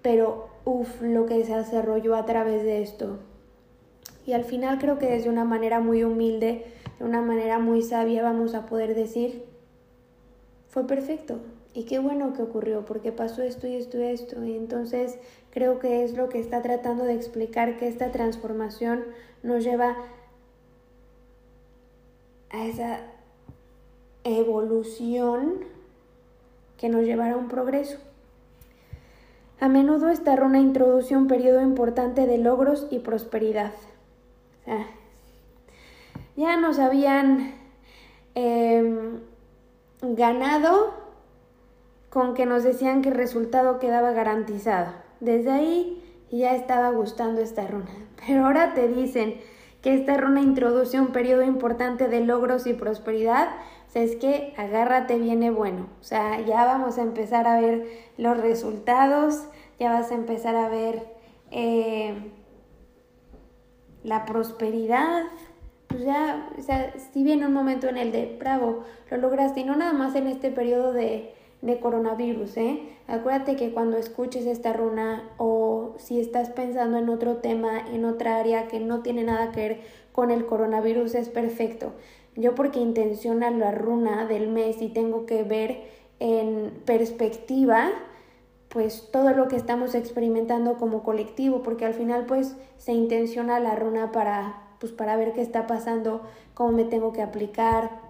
pero 0.00 0.48
uff, 0.64 1.02
lo 1.02 1.26
que 1.26 1.44
se 1.44 1.54
desarrolló 1.54 2.16
a 2.16 2.24
través 2.24 2.62
de 2.62 2.80
esto. 2.80 3.18
Y 4.26 4.32
al 4.32 4.44
final 4.44 4.78
creo 4.78 4.98
que 4.98 5.10
desde 5.10 5.28
una 5.28 5.44
manera 5.44 5.80
muy 5.80 6.04
humilde, 6.04 6.64
de 6.98 7.04
una 7.04 7.20
manera 7.20 7.58
muy 7.58 7.82
sabia, 7.82 8.22
vamos 8.22 8.54
a 8.54 8.64
poder 8.64 8.94
decir, 8.94 9.44
fue 10.70 10.86
perfecto. 10.86 11.38
Y 11.76 11.84
qué 11.84 11.98
bueno 11.98 12.32
que 12.32 12.40
ocurrió, 12.40 12.86
porque 12.86 13.12
pasó 13.12 13.42
esto 13.42 13.66
y 13.66 13.74
esto 13.74 13.98
y 13.98 14.04
esto. 14.04 14.42
Y 14.42 14.56
entonces 14.56 15.18
creo 15.50 15.78
que 15.78 16.04
es 16.04 16.16
lo 16.16 16.30
que 16.30 16.40
está 16.40 16.62
tratando 16.62 17.04
de 17.04 17.12
explicar 17.12 17.76
que 17.76 17.86
esta 17.86 18.10
transformación 18.12 19.04
nos 19.42 19.62
lleva 19.62 19.94
a 22.48 22.64
esa 22.64 23.00
evolución 24.24 25.66
que 26.78 26.88
nos 26.88 27.02
llevará 27.02 27.34
a 27.34 27.36
un 27.36 27.48
progreso. 27.48 27.98
A 29.60 29.68
menudo 29.68 30.08
esta 30.08 30.34
runa 30.34 30.58
introduce 30.58 31.14
un 31.14 31.26
periodo 31.26 31.60
importante 31.60 32.26
de 32.26 32.38
logros 32.38 32.86
y 32.90 33.00
prosperidad. 33.00 33.72
ya 36.36 36.56
nos 36.56 36.78
habían 36.78 37.52
em, 38.34 39.20
ganado 40.00 41.05
con 42.16 42.32
que 42.32 42.46
nos 42.46 42.64
decían 42.64 43.02
que 43.02 43.10
el 43.10 43.14
resultado 43.14 43.78
quedaba 43.78 44.12
garantizado. 44.12 44.90
Desde 45.20 45.50
ahí 45.50 46.02
ya 46.30 46.54
estaba 46.54 46.88
gustando 46.88 47.42
esta 47.42 47.66
runa. 47.66 47.90
Pero 48.26 48.46
ahora 48.46 48.72
te 48.72 48.88
dicen 48.88 49.34
que 49.82 49.92
esta 49.92 50.16
runa 50.16 50.40
introduce 50.40 50.98
un 50.98 51.08
periodo 51.08 51.42
importante 51.42 52.08
de 52.08 52.22
logros 52.22 52.66
y 52.66 52.72
prosperidad, 52.72 53.48
o 53.86 53.90
sea, 53.90 54.02
es 54.02 54.16
que 54.16 54.54
agárrate 54.56 55.18
viene 55.18 55.50
bueno. 55.50 55.88
O 56.00 56.04
sea, 56.04 56.40
ya 56.40 56.64
vamos 56.64 56.96
a 56.96 57.02
empezar 57.02 57.46
a 57.46 57.60
ver 57.60 57.86
los 58.16 58.38
resultados, 58.38 59.48
ya 59.78 59.92
vas 59.92 60.10
a 60.10 60.14
empezar 60.14 60.56
a 60.56 60.70
ver 60.70 61.02
eh, 61.50 62.32
la 64.04 64.24
prosperidad. 64.24 65.24
Pues 65.88 66.02
ya, 66.02 66.48
o 66.58 66.62
sea, 66.62 66.94
si 67.12 67.22
viene 67.22 67.44
un 67.44 67.52
momento 67.52 67.88
en 67.88 67.98
el 67.98 68.10
de, 68.10 68.38
bravo, 68.40 68.84
lo 69.10 69.18
lograste, 69.18 69.60
y 69.60 69.64
no 69.64 69.76
nada 69.76 69.92
más 69.92 70.14
en 70.14 70.28
este 70.28 70.50
periodo 70.50 70.94
de, 70.94 71.36
de 71.66 71.80
coronavirus, 71.80 72.56
¿eh? 72.56 72.80
Acuérdate 73.08 73.56
que 73.56 73.72
cuando 73.72 73.96
escuches 73.96 74.46
esta 74.46 74.72
runa 74.72 75.28
o 75.36 75.94
si 75.98 76.20
estás 76.20 76.50
pensando 76.50 76.98
en 76.98 77.08
otro 77.08 77.36
tema, 77.36 77.80
en 77.92 78.04
otra 78.04 78.38
área 78.38 78.68
que 78.68 78.80
no 78.80 79.02
tiene 79.02 79.24
nada 79.24 79.52
que 79.52 79.60
ver 79.60 79.80
con 80.12 80.30
el 80.30 80.46
coronavirus, 80.46 81.14
es 81.14 81.28
perfecto. 81.28 81.92
Yo 82.34 82.54
porque 82.54 82.80
intenciona 82.80 83.50
la 83.50 83.72
runa 83.72 84.26
del 84.26 84.48
mes 84.48 84.80
y 84.80 84.88
tengo 84.88 85.26
que 85.26 85.42
ver 85.42 85.82
en 86.20 86.72
perspectiva, 86.84 87.90
pues 88.68 89.08
todo 89.10 89.30
lo 89.30 89.48
que 89.48 89.56
estamos 89.56 89.94
experimentando 89.94 90.76
como 90.76 91.02
colectivo, 91.02 91.62
porque 91.62 91.84
al 91.84 91.94
final 91.94 92.26
pues 92.26 92.56
se 92.78 92.92
intenciona 92.92 93.60
la 93.60 93.74
runa 93.76 94.12
para 94.12 94.62
pues 94.78 94.92
para 94.92 95.16
ver 95.16 95.32
qué 95.32 95.40
está 95.40 95.66
pasando, 95.66 96.20
cómo 96.54 96.72
me 96.72 96.84
tengo 96.84 97.12
que 97.12 97.22
aplicar, 97.22 98.05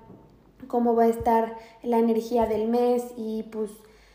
cómo 0.67 0.95
va 0.95 1.05
a 1.05 1.09
estar 1.09 1.57
la 1.83 1.99
energía 1.99 2.47
del 2.47 2.69
mes 2.69 3.05
y 3.17 3.45
pues 3.45 3.71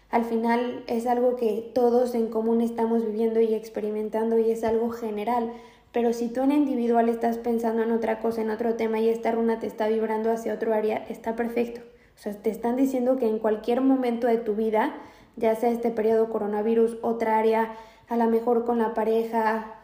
al 0.09 0.25
final 0.25 0.83
es 0.87 1.07
algo 1.07 1.37
que 1.37 1.71
todos 1.73 2.15
en 2.15 2.27
común 2.27 2.61
estamos 2.61 3.05
viviendo 3.05 3.39
y 3.39 3.53
experimentando 3.53 4.37
y 4.37 4.51
es 4.51 4.63
algo 4.63 4.89
general. 4.89 5.53
Pero 5.93 6.13
si 6.13 6.27
tú 6.27 6.41
en 6.41 6.51
individual 6.51 7.09
estás 7.09 7.37
pensando 7.37 7.81
en 7.83 7.91
otra 7.91 8.19
cosa, 8.19 8.41
en 8.41 8.49
otro 8.49 8.75
tema 8.75 8.99
y 8.99 9.09
esta 9.09 9.31
runa 9.31 9.59
te 9.59 9.67
está 9.67 9.87
vibrando 9.87 10.31
hacia 10.31 10.53
otro 10.53 10.73
área, 10.73 10.97
está 11.09 11.35
perfecto. 11.35 11.81
O 12.15 12.19
sea, 12.21 12.33
te 12.33 12.49
están 12.49 12.75
diciendo 12.75 13.17
que 13.17 13.27
en 13.27 13.39
cualquier 13.39 13.81
momento 13.81 14.27
de 14.27 14.37
tu 14.37 14.55
vida, 14.55 14.95
ya 15.37 15.55
sea 15.55 15.69
este 15.69 15.91
periodo 15.91 16.29
coronavirus, 16.29 16.97
otra 17.01 17.39
área, 17.39 17.73
a 18.09 18.17
lo 18.17 18.27
mejor 18.27 18.65
con 18.65 18.79
la 18.79 18.93
pareja, 18.93 19.75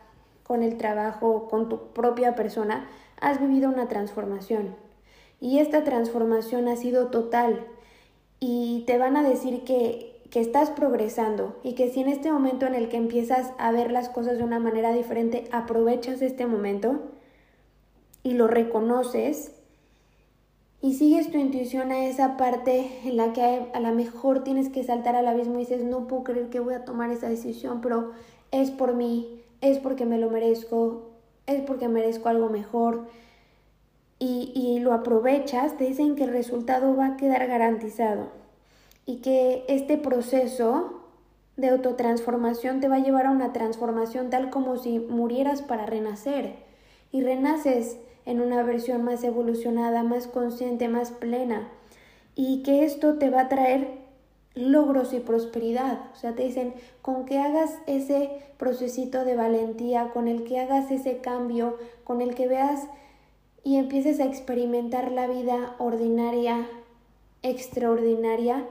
con 0.43 0.63
el 0.63 0.77
trabajo, 0.77 1.47
con 1.49 1.69
tu 1.69 1.93
propia 1.93 2.35
persona, 2.35 2.87
has 3.19 3.39
vivido 3.39 3.69
una 3.69 3.87
transformación. 3.87 4.75
Y 5.39 5.59
esta 5.59 5.83
transformación 5.83 6.67
ha 6.67 6.75
sido 6.75 7.07
total. 7.07 7.65
Y 8.39 8.83
te 8.87 8.97
van 8.97 9.17
a 9.17 9.23
decir 9.23 9.63
que 9.63 10.17
que 10.29 10.41
estás 10.41 10.69
progresando 10.71 11.55
y 11.63 11.73
que 11.73 11.89
si 11.89 12.01
en 12.01 12.09
este 12.09 12.31
momento 12.31 12.65
en 12.65 12.75
el 12.75 12.89
que 12.89 12.97
empiezas 12.97 13.53
a 13.57 13.71
ver 13.71 13.91
las 13.91 14.09
cosas 14.09 14.37
de 14.37 14.43
una 14.43 14.59
manera 14.59 14.93
diferente, 14.93 15.47
aprovechas 15.51 16.21
este 16.21 16.45
momento 16.45 16.99
y 18.23 18.33
lo 18.33 18.47
reconoces 18.47 19.51
y 20.81 20.95
sigues 20.95 21.31
tu 21.31 21.37
intuición 21.37 21.91
a 21.91 22.05
esa 22.05 22.37
parte 22.37 22.91
en 23.05 23.17
la 23.17 23.33
que 23.33 23.67
a 23.73 23.79
lo 23.79 23.93
mejor 23.93 24.43
tienes 24.43 24.69
que 24.69 24.83
saltar 24.83 25.15
al 25.15 25.27
abismo 25.27 25.55
y 25.55 25.59
dices, 25.59 25.83
no 25.83 26.07
puedo 26.07 26.23
creer 26.23 26.49
que 26.49 26.59
voy 26.59 26.73
a 26.73 26.85
tomar 26.85 27.09
esa 27.09 27.29
decisión, 27.29 27.81
pero 27.81 28.11
es 28.51 28.69
por 28.69 28.93
mí, 28.93 29.41
es 29.61 29.79
porque 29.79 30.05
me 30.05 30.17
lo 30.17 30.29
merezco, 30.29 31.09
es 31.47 31.61
porque 31.61 31.87
merezco 31.87 32.29
algo 32.29 32.49
mejor. 32.49 33.07
Y, 34.19 34.51
y 34.55 34.79
lo 34.79 34.93
aprovechas, 34.93 35.77
te 35.77 35.85
dicen 35.85 36.15
que 36.15 36.23
el 36.23 36.31
resultado 36.31 36.95
va 36.95 37.07
a 37.07 37.17
quedar 37.17 37.45
garantizado 37.47 38.29
y 39.05 39.17
que 39.17 39.63
este 39.67 39.97
proceso 39.97 41.01
de 41.55 41.69
autotransformación 41.69 42.79
te 42.79 42.87
va 42.87 42.95
a 42.95 42.99
llevar 42.99 43.25
a 43.25 43.31
una 43.31 43.53
transformación 43.53 44.29
tal 44.29 44.49
como 44.49 44.77
si 44.77 44.99
murieras 44.99 45.61
para 45.61 45.85
renacer 45.85 46.55
y 47.11 47.21
renaces 47.21 47.97
en 48.25 48.41
una 48.41 48.61
versión 48.63 49.03
más 49.03 49.23
evolucionada, 49.23 50.03
más 50.03 50.27
consciente, 50.27 50.87
más 50.87 51.11
plena 51.11 51.69
y 52.35 52.61
que 52.61 52.83
esto 52.85 53.17
te 53.17 53.29
va 53.29 53.41
a 53.41 53.49
traer 53.49 53.97
logros 54.53 55.13
y 55.13 55.19
prosperidad. 55.19 55.99
O 56.13 56.15
sea, 56.15 56.35
te 56.35 56.43
dicen, 56.43 56.73
con 57.01 57.25
que 57.25 57.39
hagas 57.39 57.75
ese 57.87 58.29
procesito 58.57 59.25
de 59.25 59.35
valentía, 59.35 60.09
con 60.13 60.27
el 60.27 60.43
que 60.43 60.59
hagas 60.59 60.91
ese 60.91 61.17
cambio, 61.17 61.77
con 62.03 62.21
el 62.21 62.35
que 62.35 62.47
veas 62.47 62.87
y 63.67 63.75
empieces 63.75 64.21
a 64.21 64.23
experimentar 64.23 65.11
la 65.11 65.27
vida 65.27 65.75
ordinaria, 65.77 66.69
extraordinaria, 67.43 68.63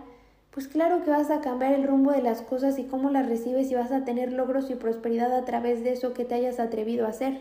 pues 0.50 0.68
claro 0.68 1.04
que 1.04 1.10
vas 1.10 1.30
a 1.30 1.42
cambiar 1.42 1.74
el 1.74 1.86
rumbo 1.86 2.12
de 2.12 2.22
las 2.22 2.40
cosas 2.40 2.78
y 2.78 2.84
cómo 2.84 3.10
las 3.10 3.28
recibes 3.28 3.70
y 3.70 3.74
vas 3.74 3.92
a 3.92 4.06
tener 4.06 4.32
logros 4.32 4.70
y 4.70 4.74
prosperidad 4.74 5.36
a 5.36 5.44
través 5.44 5.84
de 5.84 5.92
eso 5.92 6.14
que 6.14 6.24
te 6.24 6.36
hayas 6.36 6.58
atrevido 6.58 7.04
a 7.04 7.10
hacer. 7.10 7.40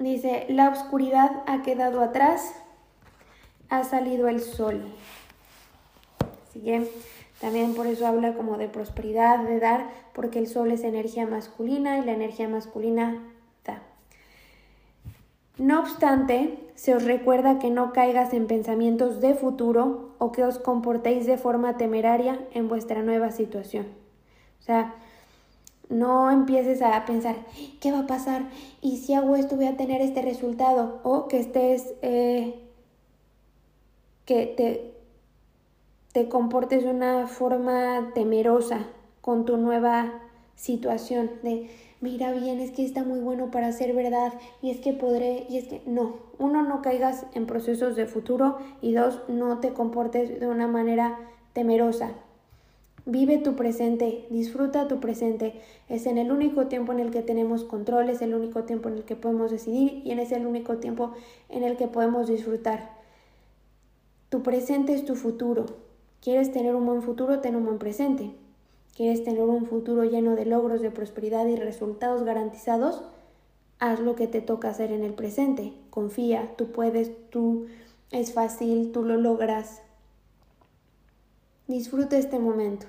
Dice, 0.00 0.46
la 0.48 0.68
oscuridad 0.68 1.44
ha 1.46 1.62
quedado 1.62 2.00
atrás, 2.00 2.56
ha 3.68 3.84
salido 3.84 4.26
el 4.26 4.40
sol. 4.40 4.82
Así 6.48 6.58
que 6.58 6.90
también 7.40 7.76
por 7.76 7.86
eso 7.86 8.04
habla 8.04 8.34
como 8.34 8.58
de 8.58 8.66
prosperidad, 8.66 9.44
de 9.44 9.60
dar, 9.60 9.86
porque 10.12 10.40
el 10.40 10.48
sol 10.48 10.72
es 10.72 10.82
energía 10.82 11.24
masculina 11.24 11.98
y 11.98 12.04
la 12.04 12.14
energía 12.14 12.48
masculina 12.48 13.31
no 15.62 15.78
obstante, 15.78 16.58
se 16.74 16.92
os 16.92 17.04
recuerda 17.04 17.60
que 17.60 17.70
no 17.70 17.92
caigas 17.92 18.34
en 18.34 18.48
pensamientos 18.48 19.20
de 19.20 19.34
futuro 19.34 20.16
o 20.18 20.32
que 20.32 20.42
os 20.42 20.58
comportéis 20.58 21.24
de 21.24 21.38
forma 21.38 21.76
temeraria 21.76 22.44
en 22.52 22.66
vuestra 22.66 23.02
nueva 23.02 23.30
situación. 23.30 23.86
O 24.58 24.62
sea, 24.64 24.96
no 25.88 26.32
empieces 26.32 26.82
a 26.82 27.04
pensar, 27.04 27.36
¿qué 27.80 27.92
va 27.92 28.00
a 28.00 28.06
pasar? 28.08 28.42
Y 28.80 28.96
si 28.96 29.14
hago 29.14 29.36
esto 29.36 29.54
voy 29.54 29.66
a 29.66 29.76
tener 29.76 30.00
este 30.00 30.20
resultado. 30.22 30.98
O 31.04 31.28
que 31.28 31.38
estés, 31.38 31.94
eh, 32.02 32.60
que 34.24 34.46
te, 34.46 34.94
te 36.12 36.28
comportes 36.28 36.82
de 36.82 36.90
una 36.90 37.28
forma 37.28 38.10
temerosa 38.14 38.88
con 39.20 39.44
tu 39.44 39.58
nueva 39.58 40.12
situación. 40.56 41.30
De, 41.44 41.70
mira 42.02 42.32
bien, 42.32 42.60
es 42.60 42.72
que 42.72 42.84
está 42.84 43.04
muy 43.04 43.20
bueno 43.20 43.50
para 43.50 43.72
ser 43.72 43.94
verdad 43.94 44.34
y 44.60 44.70
es 44.70 44.80
que 44.80 44.92
podré, 44.92 45.46
y 45.48 45.56
es 45.56 45.68
que 45.68 45.80
no, 45.86 46.16
uno, 46.38 46.62
no 46.62 46.82
caigas 46.82 47.24
en 47.34 47.46
procesos 47.46 47.96
de 47.96 48.06
futuro 48.06 48.58
y 48.82 48.92
dos, 48.92 49.20
no 49.28 49.60
te 49.60 49.72
comportes 49.72 50.38
de 50.38 50.46
una 50.48 50.66
manera 50.66 51.18
temerosa. 51.54 52.10
Vive 53.04 53.38
tu 53.38 53.56
presente, 53.56 54.26
disfruta 54.30 54.86
tu 54.86 55.00
presente. 55.00 55.60
Es 55.88 56.06
en 56.06 56.18
el 56.18 56.30
único 56.30 56.66
tiempo 56.66 56.92
en 56.92 57.00
el 57.00 57.10
que 57.10 57.22
tenemos 57.22 57.64
control, 57.64 58.10
es 58.10 58.22
el 58.22 58.34
único 58.34 58.62
tiempo 58.64 58.88
en 58.88 58.96
el 58.96 59.04
que 59.04 59.16
podemos 59.16 59.50
decidir 59.50 60.02
y 60.04 60.12
es 60.12 60.30
el 60.30 60.46
único 60.46 60.76
tiempo 60.76 61.12
en 61.48 61.64
el 61.64 61.76
que 61.76 61.88
podemos 61.88 62.28
disfrutar. 62.28 62.90
Tu 64.28 64.42
presente 64.42 64.94
es 64.94 65.04
tu 65.04 65.16
futuro. 65.16 65.66
¿Quieres 66.20 66.52
tener 66.52 66.76
un 66.76 66.86
buen 66.86 67.02
futuro? 67.02 67.40
Ten 67.40 67.56
un 67.56 67.64
buen 67.64 67.78
presente. 67.78 68.30
¿Quieres 68.94 69.24
tener 69.24 69.42
un 69.42 69.66
futuro 69.66 70.04
lleno 70.04 70.36
de 70.36 70.44
logros, 70.44 70.82
de 70.82 70.90
prosperidad 70.90 71.46
y 71.46 71.56
resultados 71.56 72.24
garantizados? 72.24 73.02
Haz 73.78 74.00
lo 74.00 74.14
que 74.16 74.26
te 74.26 74.42
toca 74.42 74.68
hacer 74.68 74.92
en 74.92 75.02
el 75.02 75.14
presente. 75.14 75.72
Confía, 75.88 76.54
tú 76.56 76.72
puedes, 76.72 77.10
tú 77.30 77.66
es 78.10 78.34
fácil, 78.34 78.92
tú 78.92 79.02
lo 79.02 79.16
logras. 79.16 79.80
Disfruta 81.66 82.18
este 82.18 82.38
momento. 82.38 82.86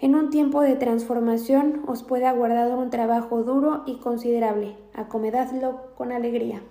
En 0.00 0.14
un 0.14 0.30
tiempo 0.30 0.62
de 0.62 0.74
transformación 0.74 1.82
os 1.86 2.02
puede 2.02 2.26
aguardar 2.26 2.74
un 2.76 2.88
trabajo 2.88 3.44
duro 3.44 3.82
y 3.86 3.98
considerable. 3.98 4.74
Acomedadlo 4.94 5.94
con 5.96 6.12
alegría. 6.12 6.62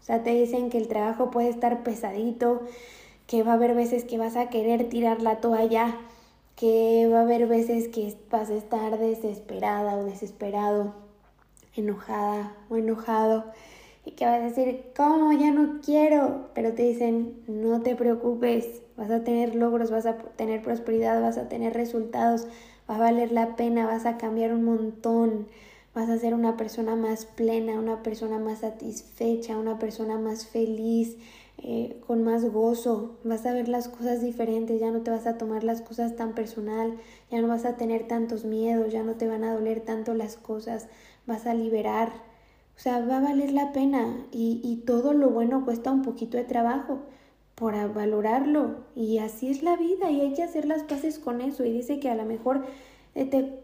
O 0.00 0.04
sea, 0.04 0.22
te 0.22 0.30
dicen 0.30 0.70
que 0.70 0.78
el 0.78 0.88
trabajo 0.88 1.30
puede 1.30 1.48
estar 1.48 1.82
pesadito, 1.82 2.62
que 3.26 3.42
va 3.42 3.52
a 3.52 3.54
haber 3.56 3.74
veces 3.74 4.04
que 4.04 4.16
vas 4.16 4.36
a 4.36 4.48
querer 4.48 4.88
tirar 4.88 5.20
la 5.22 5.40
toalla, 5.40 5.98
que 6.62 7.08
va 7.08 7.18
a 7.18 7.22
haber 7.22 7.48
veces 7.48 7.88
que 7.88 8.14
vas 8.30 8.48
a 8.48 8.54
estar 8.54 8.96
desesperada 8.96 9.96
o 9.96 10.04
desesperado, 10.04 10.94
enojada 11.74 12.54
o 12.70 12.76
enojado 12.76 13.46
y 14.04 14.12
que 14.12 14.26
vas 14.26 14.38
a 14.38 14.44
decir, 14.44 14.84
¿cómo? 14.94 15.32
Ya 15.32 15.50
no 15.50 15.80
quiero. 15.84 16.50
Pero 16.54 16.72
te 16.74 16.84
dicen, 16.84 17.42
no 17.48 17.82
te 17.82 17.96
preocupes, 17.96 18.80
vas 18.96 19.10
a 19.10 19.24
tener 19.24 19.56
logros, 19.56 19.90
vas 19.90 20.06
a 20.06 20.18
tener 20.18 20.62
prosperidad, 20.62 21.20
vas 21.20 21.36
a 21.36 21.48
tener 21.48 21.74
resultados, 21.74 22.46
va 22.88 22.94
a 22.94 22.98
valer 22.98 23.32
la 23.32 23.56
pena, 23.56 23.84
vas 23.86 24.06
a 24.06 24.16
cambiar 24.16 24.52
un 24.52 24.62
montón, 24.62 25.48
vas 25.96 26.08
a 26.10 26.18
ser 26.18 26.32
una 26.32 26.56
persona 26.56 26.94
más 26.94 27.24
plena, 27.24 27.72
una 27.72 28.04
persona 28.04 28.38
más 28.38 28.60
satisfecha, 28.60 29.58
una 29.58 29.80
persona 29.80 30.16
más 30.16 30.46
feliz, 30.46 31.16
eh, 31.62 32.00
con 32.06 32.22
más 32.24 32.44
gozo, 32.50 33.18
vas 33.24 33.46
a 33.46 33.52
ver 33.52 33.68
las 33.68 33.88
cosas 33.88 34.20
diferentes, 34.20 34.80
ya 34.80 34.90
no 34.90 35.02
te 35.02 35.10
vas 35.10 35.26
a 35.26 35.38
tomar 35.38 35.64
las 35.64 35.80
cosas 35.80 36.16
tan 36.16 36.34
personal, 36.34 36.96
ya 37.30 37.40
no 37.40 37.48
vas 37.48 37.64
a 37.64 37.76
tener 37.76 38.08
tantos 38.08 38.44
miedos, 38.44 38.92
ya 38.92 39.02
no 39.02 39.14
te 39.14 39.28
van 39.28 39.44
a 39.44 39.54
doler 39.54 39.80
tanto 39.80 40.14
las 40.14 40.36
cosas, 40.36 40.88
vas 41.26 41.46
a 41.46 41.54
liberar. 41.54 42.10
O 42.76 42.80
sea, 42.80 43.00
va 43.06 43.18
a 43.18 43.20
valer 43.20 43.52
la 43.52 43.72
pena 43.72 44.26
y, 44.32 44.60
y 44.64 44.76
todo 44.84 45.12
lo 45.12 45.30
bueno 45.30 45.64
cuesta 45.64 45.92
un 45.92 46.02
poquito 46.02 46.36
de 46.36 46.44
trabajo 46.44 47.00
por 47.54 47.74
valorarlo. 47.94 48.78
Y 48.96 49.18
así 49.18 49.48
es 49.48 49.62
la 49.62 49.76
vida 49.76 50.10
y 50.10 50.20
hay 50.20 50.32
que 50.34 50.42
hacer 50.42 50.64
las 50.64 50.82
paces 50.82 51.18
con 51.18 51.40
eso. 51.40 51.64
Y 51.64 51.72
dice 51.72 52.00
que 52.00 52.10
a 52.10 52.14
lo 52.16 52.24
mejor 52.24 52.64
eh, 53.14 53.24
te 53.24 53.60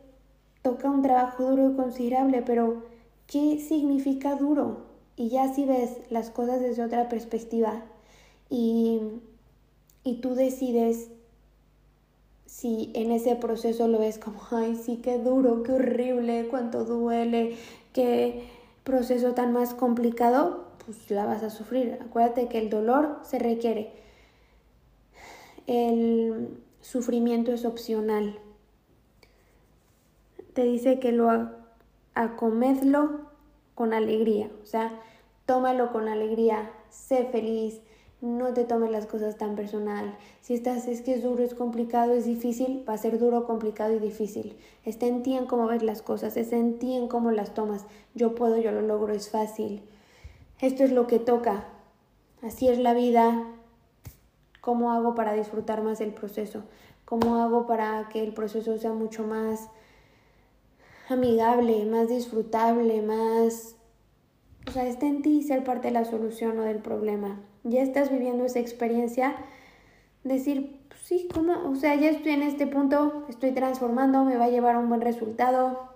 toca 0.63 0.91
un 0.91 1.03
trabajo 1.03 1.51
duro 1.51 1.71
y 1.71 1.75
considerable, 1.77 2.43
pero 2.43 2.85
¿qué 3.27 3.59
significa 3.59 4.37
duro? 4.37 4.88
Y 5.19 5.31
ya 5.31 5.53
si 5.53 5.65
ves 5.65 5.99
las 6.11 6.31
cosas 6.31 6.61
desde 6.61 6.85
otra 6.85 7.09
perspectiva 7.09 7.83
y, 8.49 9.01
y 10.05 10.21
tú 10.21 10.37
decides 10.37 11.11
si 12.47 12.93
en 12.95 13.11
ese 13.11 13.35
proceso 13.35 13.89
lo 13.89 13.99
ves 13.99 14.19
como, 14.19 14.41
ay, 14.53 14.77
sí, 14.77 15.01
qué 15.03 15.19
duro, 15.19 15.65
qué 15.65 15.73
horrible, 15.73 16.47
cuánto 16.49 16.85
duele, 16.85 17.57
qué 17.93 18.45
proceso 18.85 19.35
tan 19.35 19.53
más 19.53 19.75
complicado, 19.75 20.67
pues 20.87 21.11
la 21.11 21.27
vas 21.27 21.43
a 21.43 21.51
sufrir. 21.51 21.99
Acuérdate 22.01 22.47
que 22.47 22.59
el 22.59 22.71
dolor 22.71 23.19
se 23.25 23.41
requiere. 23.41 23.93
El 25.67 26.61
sufrimiento 26.81 27.53
es 27.53 27.65
opcional. 27.65 28.39
Te 30.55 30.63
dice 30.63 31.01
que 31.01 31.11
lo 31.11 31.51
acomedlo 32.15 33.28
con 33.79 33.95
alegría, 33.95 34.51
o 34.61 34.67
sea, 34.67 35.01
tómalo 35.47 35.93
con 35.93 36.09
alegría, 36.09 36.73
sé 36.91 37.29
feliz, 37.31 37.81
no 38.21 38.53
te 38.53 38.64
tomes 38.64 38.91
las 38.91 39.07
cosas 39.07 39.38
tan 39.38 39.55
personal. 39.55 40.17
Si 40.41 40.55
estás, 40.55 40.88
es 40.88 41.03
que 41.03 41.14
es 41.14 41.23
duro, 41.23 41.45
es 41.45 41.55
complicado, 41.55 42.12
es 42.12 42.25
difícil, 42.25 42.85
va 42.88 42.95
a 42.95 42.99
ser 42.99 43.21
duro, 43.21 43.47
complicado 43.47 43.95
y 43.95 44.01
difícil. 44.01 44.57
Está 44.85 45.07
en 45.07 45.23
ti 45.23 45.37
en 45.37 45.47
cómo 45.47 45.69
ves 45.69 45.85
las 45.85 46.03
cosas, 46.03 46.37
es 46.37 46.53
en 46.53 46.81
ti 46.81 46.97
en 46.97 47.07
cómo 47.07 47.31
las 47.31 47.55
tomas. 47.55 47.87
Yo 48.17 48.35
puedo, 48.35 48.59
yo 48.59 48.73
lo 48.73 48.83
logro, 48.83 49.14
es 49.14 49.31
fácil 49.31 49.83
esto 50.61 50.83
es 50.83 50.91
lo 50.91 51.07
que 51.07 51.21
toca, 51.21 51.67
así 52.43 52.69
es 52.69 52.81
la 52.81 52.93
vida, 52.93 53.45
¿cómo 54.61 54.91
hago 54.91 55.14
para 55.14 55.35
disfrutar 55.35 55.83
más 55.83 56.01
el 56.01 56.12
proceso? 56.12 56.64
¿Cómo 57.05 57.37
hago 57.37 57.69
para 57.69 58.09
que 58.09 58.25
el 58.25 58.35
proceso 58.35 58.77
sea 58.77 58.93
mucho 58.93 59.23
más 59.23 59.69
amigable, 61.09 61.85
más 61.87 62.09
disfrutable, 62.09 63.03
más... 63.03 63.77
O 64.66 64.71
sea, 64.71 64.87
está 64.87 65.07
en 65.07 65.23
ti 65.23 65.42
ser 65.42 65.64
parte 65.64 65.88
de 65.88 65.94
la 65.94 66.05
solución 66.05 66.59
o 66.59 66.62
del 66.62 66.79
problema. 66.79 67.40
Ya 67.64 67.83
estás 67.83 68.11
viviendo 68.11 68.44
esa 68.44 68.59
experiencia, 68.59 69.35
decir, 70.25 70.81
pues 70.88 71.01
sí, 71.01 71.29
¿cómo? 71.33 71.71
O 71.71 71.75
sea, 71.77 71.94
ya 71.94 72.11
estoy 72.11 72.33
en 72.33 72.42
este 72.42 72.66
punto, 72.66 73.25
estoy 73.29 73.53
transformando, 73.53 74.25
me 74.25 74.37
va 74.37 74.44
a 74.44 74.51
llevar 74.51 74.75
a 74.75 74.79
un 74.79 74.88
buen 74.88 75.01
resultado, 75.01 75.88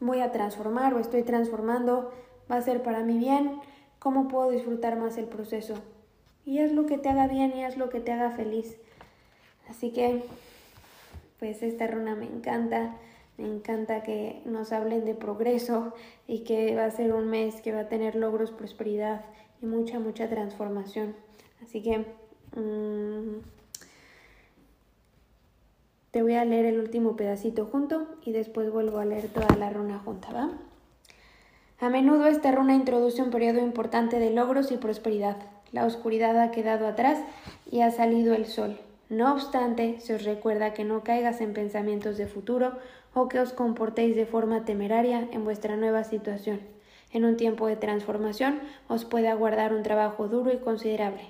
voy 0.00 0.20
a 0.20 0.32
transformar 0.32 0.94
o 0.94 0.98
estoy 0.98 1.22
transformando, 1.22 2.12
va 2.50 2.56
a 2.56 2.62
ser 2.62 2.82
para 2.82 3.02
mi 3.02 3.18
bien, 3.18 3.60
cómo 3.98 4.28
puedo 4.28 4.50
disfrutar 4.50 4.98
más 4.98 5.16
el 5.16 5.26
proceso. 5.26 5.74
Y 6.44 6.58
es 6.58 6.72
lo 6.72 6.86
que 6.86 6.98
te 6.98 7.08
haga 7.08 7.28
bien 7.28 7.56
y 7.56 7.64
es 7.64 7.76
lo 7.76 7.90
que 7.90 8.00
te 8.00 8.12
haga 8.12 8.30
feliz. 8.30 8.76
Así 9.68 9.92
que, 9.92 10.24
pues 11.38 11.62
esta 11.62 11.86
runa 11.86 12.16
me 12.16 12.26
encanta. 12.26 12.96
Me 13.40 13.48
encanta 13.48 14.02
que 14.02 14.42
nos 14.44 14.70
hablen 14.70 15.06
de 15.06 15.14
progreso 15.14 15.94
y 16.28 16.40
que 16.40 16.76
va 16.76 16.84
a 16.84 16.90
ser 16.90 17.14
un 17.14 17.28
mes 17.28 17.62
que 17.62 17.72
va 17.72 17.80
a 17.80 17.88
tener 17.88 18.14
logros, 18.14 18.50
prosperidad 18.50 19.24
y 19.62 19.66
mucha, 19.66 19.98
mucha 19.98 20.28
transformación. 20.28 21.16
Así 21.62 21.82
que 21.82 22.00
mm, 22.54 23.40
te 26.10 26.20
voy 26.20 26.34
a 26.34 26.44
leer 26.44 26.66
el 26.66 26.80
último 26.80 27.16
pedacito 27.16 27.64
junto 27.64 28.08
y 28.22 28.32
después 28.32 28.70
vuelvo 28.70 28.98
a 28.98 29.06
leer 29.06 29.28
toda 29.28 29.56
la 29.56 29.70
runa 29.70 30.00
junta, 30.00 30.30
¿va? 30.32 30.50
A 31.78 31.88
menudo 31.88 32.26
esta 32.26 32.52
runa 32.52 32.74
introduce 32.74 33.22
un 33.22 33.30
periodo 33.30 33.60
importante 33.60 34.18
de 34.18 34.28
logros 34.28 34.70
y 34.70 34.76
prosperidad. 34.76 35.38
La 35.72 35.86
oscuridad 35.86 36.38
ha 36.38 36.50
quedado 36.50 36.86
atrás 36.86 37.18
y 37.72 37.80
ha 37.80 37.90
salido 37.90 38.34
el 38.34 38.44
sol. 38.44 38.78
No 39.08 39.32
obstante, 39.32 39.98
se 39.98 40.14
os 40.14 40.24
recuerda 40.24 40.74
que 40.74 40.84
no 40.84 41.02
caigas 41.02 41.40
en 41.40 41.54
pensamientos 41.54 42.18
de 42.18 42.26
futuro 42.26 42.74
o 43.14 43.28
que 43.28 43.40
os 43.40 43.52
comportéis 43.52 44.16
de 44.16 44.26
forma 44.26 44.64
temeraria 44.64 45.28
en 45.32 45.44
vuestra 45.44 45.76
nueva 45.76 46.04
situación. 46.04 46.60
En 47.12 47.24
un 47.24 47.36
tiempo 47.36 47.66
de 47.66 47.76
transformación 47.76 48.60
os 48.88 49.04
puede 49.04 49.28
aguardar 49.28 49.74
un 49.74 49.82
trabajo 49.82 50.28
duro 50.28 50.52
y 50.52 50.58
considerable. 50.58 51.22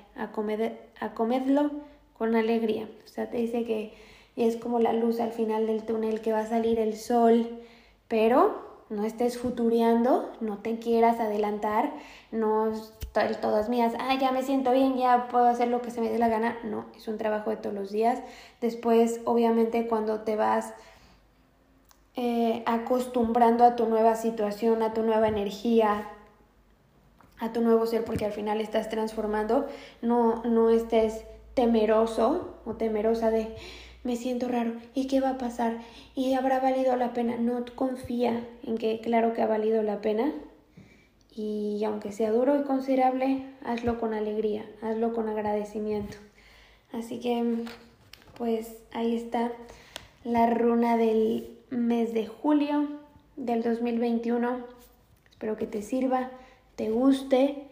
acomedlo 1.01 1.71
con 2.19 2.37
alegría. 2.37 2.89
O 3.05 3.09
sea, 3.09 3.31
te 3.31 3.39
dice 3.39 3.65
que 3.65 3.95
es 4.37 4.57
como 4.57 4.79
la 4.79 4.93
luz 4.93 5.21
al 5.21 5.33
final 5.33 5.67
del 5.67 5.85
túnel, 5.85 6.21
que 6.21 6.33
va 6.33 6.41
a 6.41 6.47
salir 6.47 6.79
el 6.79 6.97
sol, 6.97 7.49
pero 8.09 8.85
no 8.91 9.05
estés 9.05 9.39
futureando, 9.39 10.31
no 10.41 10.59
te 10.59 10.79
quieras 10.79 11.19
adelantar, 11.21 11.93
no 12.31 12.73
todas 13.13 13.69
mías, 13.69 13.95
ah, 13.99 14.17
ya 14.21 14.33
me 14.33 14.43
siento 14.43 14.73
bien, 14.73 14.97
ya 14.97 15.29
puedo 15.29 15.47
hacer 15.47 15.69
lo 15.69 15.83
que 15.83 15.91
se 15.91 16.01
me 16.01 16.11
dé 16.11 16.19
la 16.19 16.29
gana. 16.29 16.59
No, 16.65 16.87
es 16.97 17.09
un 17.09 17.19
trabajo 17.19 17.51
de 17.51 17.57
todos 17.57 17.75
los 17.75 17.91
días. 17.91 18.23
Después, 18.61 19.21
obviamente, 19.25 19.87
cuando 19.89 20.21
te 20.21 20.37
vas 20.37 20.75
eh, 22.23 22.63
acostumbrando 22.67 23.65
a 23.65 23.77
tu 23.77 23.87
nueva 23.87 24.15
situación, 24.15 24.83
a 24.83 24.93
tu 24.93 25.03
nueva 25.03 25.27
energía, 25.27 26.07
a 27.39 27.51
tu 27.51 27.63
nuevo 27.63 27.87
ser, 27.87 28.05
porque 28.05 28.27
al 28.27 28.33
final 28.33 28.61
estás 28.61 28.91
transformando, 28.91 29.67
no, 30.03 30.43
no 30.45 30.69
estés 30.69 31.25
temeroso 31.55 32.59
o 32.67 32.75
temerosa 32.75 33.31
de 33.31 33.57
me 34.05 34.17
siento 34.17 34.49
raro, 34.49 34.75
¿y 34.93 35.07
qué 35.07 35.23
va 35.23 35.31
a 35.31 35.39
pasar? 35.39 35.79
¿Y 36.15 36.35
habrá 36.35 36.61
valido 36.61 36.95
la 36.97 37.15
pena? 37.15 37.39
No 37.39 37.65
confía 37.75 38.47
en 38.65 38.77
que 38.77 39.01
claro 39.01 39.33
que 39.33 39.41
ha 39.41 39.47
valido 39.47 39.83
la 39.83 40.03
pena. 40.03 40.31
Y 41.35 41.83
aunque 41.85 42.13
sea 42.13 42.33
duro 42.33 42.61
y 42.61 42.65
considerable, 42.65 43.47
hazlo 43.65 43.99
con 43.99 44.13
alegría, 44.13 44.67
hazlo 44.83 45.15
con 45.15 45.31
agradecimiento. 45.31 46.19
Así 46.93 47.19
que, 47.19 47.65
pues 48.37 48.77
ahí 48.93 49.17
está 49.17 49.53
la 50.23 50.51
runa 50.51 50.99
del 50.99 51.60
mes 51.71 52.13
de 52.13 52.27
julio 52.27 52.89
del 53.37 53.63
2021. 53.63 54.59
Espero 55.31 55.57
que 55.57 55.67
te 55.67 55.83
sirva, 55.83 56.31
te 56.77 56.91
guste 56.91 57.65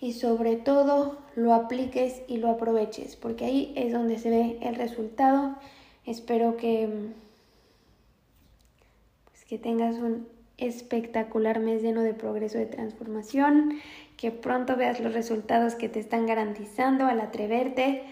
y 0.00 0.12
sobre 0.12 0.56
todo 0.56 1.18
lo 1.34 1.54
apliques 1.54 2.22
y 2.28 2.36
lo 2.36 2.50
aproveches, 2.50 3.16
porque 3.16 3.44
ahí 3.44 3.72
es 3.76 3.92
donde 3.92 4.18
se 4.18 4.30
ve 4.30 4.58
el 4.62 4.74
resultado. 4.74 5.56
Espero 6.04 6.56
que, 6.56 6.88
pues, 9.30 9.44
que 9.44 9.58
tengas 9.58 9.96
un 9.96 10.28
espectacular 10.58 11.60
mes 11.60 11.82
lleno 11.82 12.02
de 12.02 12.14
progreso 12.14 12.60
y 12.60 12.66
transformación, 12.66 13.80
que 14.16 14.30
pronto 14.30 14.76
veas 14.76 15.00
los 15.00 15.14
resultados 15.14 15.74
que 15.74 15.88
te 15.88 16.00
están 16.00 16.26
garantizando 16.26 17.06
al 17.06 17.20
atreverte 17.20 18.02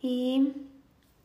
y 0.00 0.52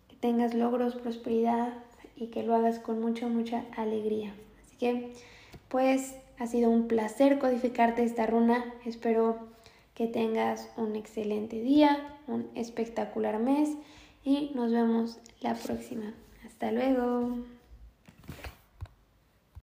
que 0.10 0.16
tengas 0.16 0.54
logros, 0.54 0.96
prosperidad 0.96 1.74
y 2.18 2.28
que 2.28 2.44
lo 2.44 2.56
hagas 2.56 2.80
con 2.80 3.00
mucha, 3.00 3.28
mucha 3.28 3.64
alegría. 3.76 4.34
Así 4.66 4.76
que, 4.78 5.14
pues, 5.70 6.16
ha 6.40 6.48
sido 6.48 6.70
un 6.70 6.88
placer 6.88 7.40
codificarte 7.40 8.04
esta 8.04 8.26
runa. 8.26 8.74
Espero 8.86 9.38
que 9.94 10.08
tengas 10.08 10.70
un 10.78 10.96
excelente 10.96 11.62
día, 11.62 12.18
un 12.28 12.48
espectacular 12.56 13.40
mes 13.40 13.70
y 14.24 14.52
nos 14.54 14.72
vemos 14.72 15.20
la 15.42 15.56
próxima. 15.56 16.14
Hasta 16.46 16.72
luego. 16.72 17.57